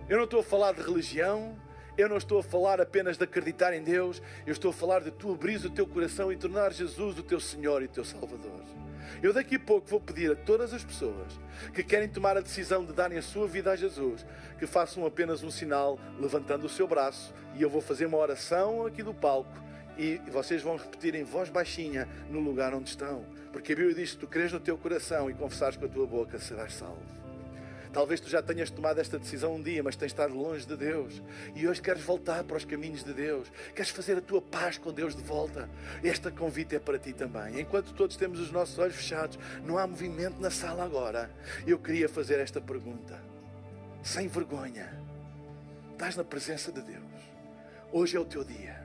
[0.09, 1.57] Eu não estou a falar de religião,
[1.97, 5.11] eu não estou a falar apenas de acreditar em Deus, eu estou a falar de
[5.11, 8.63] tu abrir o teu coração e tornar Jesus o teu Senhor e o teu Salvador.
[9.23, 11.41] Eu daqui a pouco vou pedir a todas as pessoas
[11.73, 14.27] que querem tomar a decisão de darem a sua vida a Jesus,
[14.59, 18.85] que façam apenas um sinal levantando o seu braço e eu vou fazer uma oração
[18.85, 19.65] aqui do palco
[19.97, 24.13] e vocês vão repetir em voz baixinha no lugar onde estão, porque a Bíblia diz
[24.13, 27.26] que tu crês no teu coração e confessares com a tua boca serás salvo.
[27.97, 31.23] Talvez tu já tenhas tomado esta decisão um dia, mas tens estado longe de Deus.
[31.55, 33.51] E hoje queres voltar para os caminhos de Deus.
[33.75, 35.67] Queres fazer a tua paz com Deus de volta.
[36.05, 37.59] Este convite é para ti também.
[37.59, 41.31] Enquanto todos temos os nossos olhos fechados, não há movimento na sala agora.
[41.67, 43.19] Eu queria fazer esta pergunta.
[44.03, 44.93] Sem vergonha.
[45.93, 47.03] Estás na presença de Deus.
[47.91, 48.79] Hoje é o teu dia.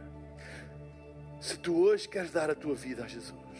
[1.42, 3.60] Se tu hoje queres dar a tua vida a Jesus,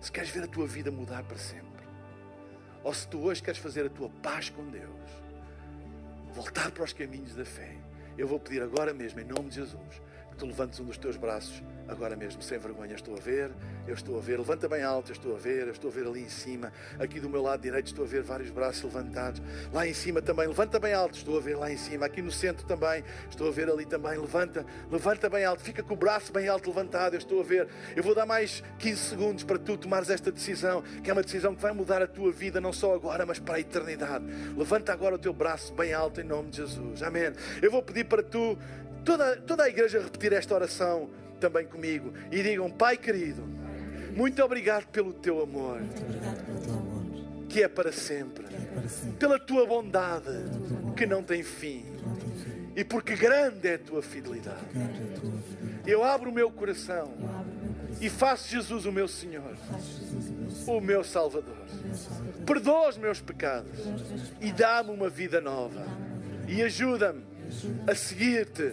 [0.00, 1.84] se queres ver a tua vida mudar para sempre,
[2.84, 5.10] ou se tu hoje queres fazer a tua paz com Deus,
[6.32, 7.76] voltar para os caminhos da fé,
[8.16, 11.16] eu vou pedir agora mesmo, em nome de Jesus, que tu levantes um dos teus
[11.16, 12.94] braços agora mesmo, sem vergonha.
[12.94, 13.50] Estou a ver,
[13.86, 14.38] eu estou a ver.
[14.38, 16.72] Levanta bem alto, eu estou a ver, eu estou a ver ali em cima.
[16.98, 19.40] Aqui do meu lado direito estou a ver vários braços levantados.
[19.72, 22.06] Lá em cima também, levanta bem alto, estou a ver lá em cima.
[22.06, 24.18] Aqui no centro também, estou a ver ali também.
[24.18, 27.68] Levanta, levanta bem alto, fica com o braço bem alto levantado, eu estou a ver.
[27.96, 31.54] Eu vou dar mais 15 segundos para tu tomares esta decisão, que é uma decisão
[31.54, 34.24] que vai mudar a tua vida, não só agora, mas para a eternidade.
[34.56, 37.02] Levanta agora o teu braço bem alto em nome de Jesus.
[37.02, 37.32] Amém.
[37.62, 38.58] Eu vou pedir para tu,
[39.04, 41.08] toda, toda a igreja, repetir esta oração
[41.38, 42.12] também comigo.
[42.30, 43.42] E digam: Pai querido,
[44.14, 45.80] muito obrigado pelo teu amor,
[47.48, 48.44] que é para sempre,
[49.18, 50.30] pela tua bondade
[50.96, 51.84] que não tem fim.
[52.76, 54.64] e porque grande é a tua fidelidade.
[55.86, 57.12] Eu abro o meu coração
[58.00, 59.56] e faço Jesus o meu Senhor,
[60.66, 61.56] o meu Salvador.
[62.46, 63.80] Perdoa os meus pecados
[64.40, 65.84] e dá-me uma vida nova.
[66.46, 67.24] E ajuda-me
[67.86, 68.72] a seguir-te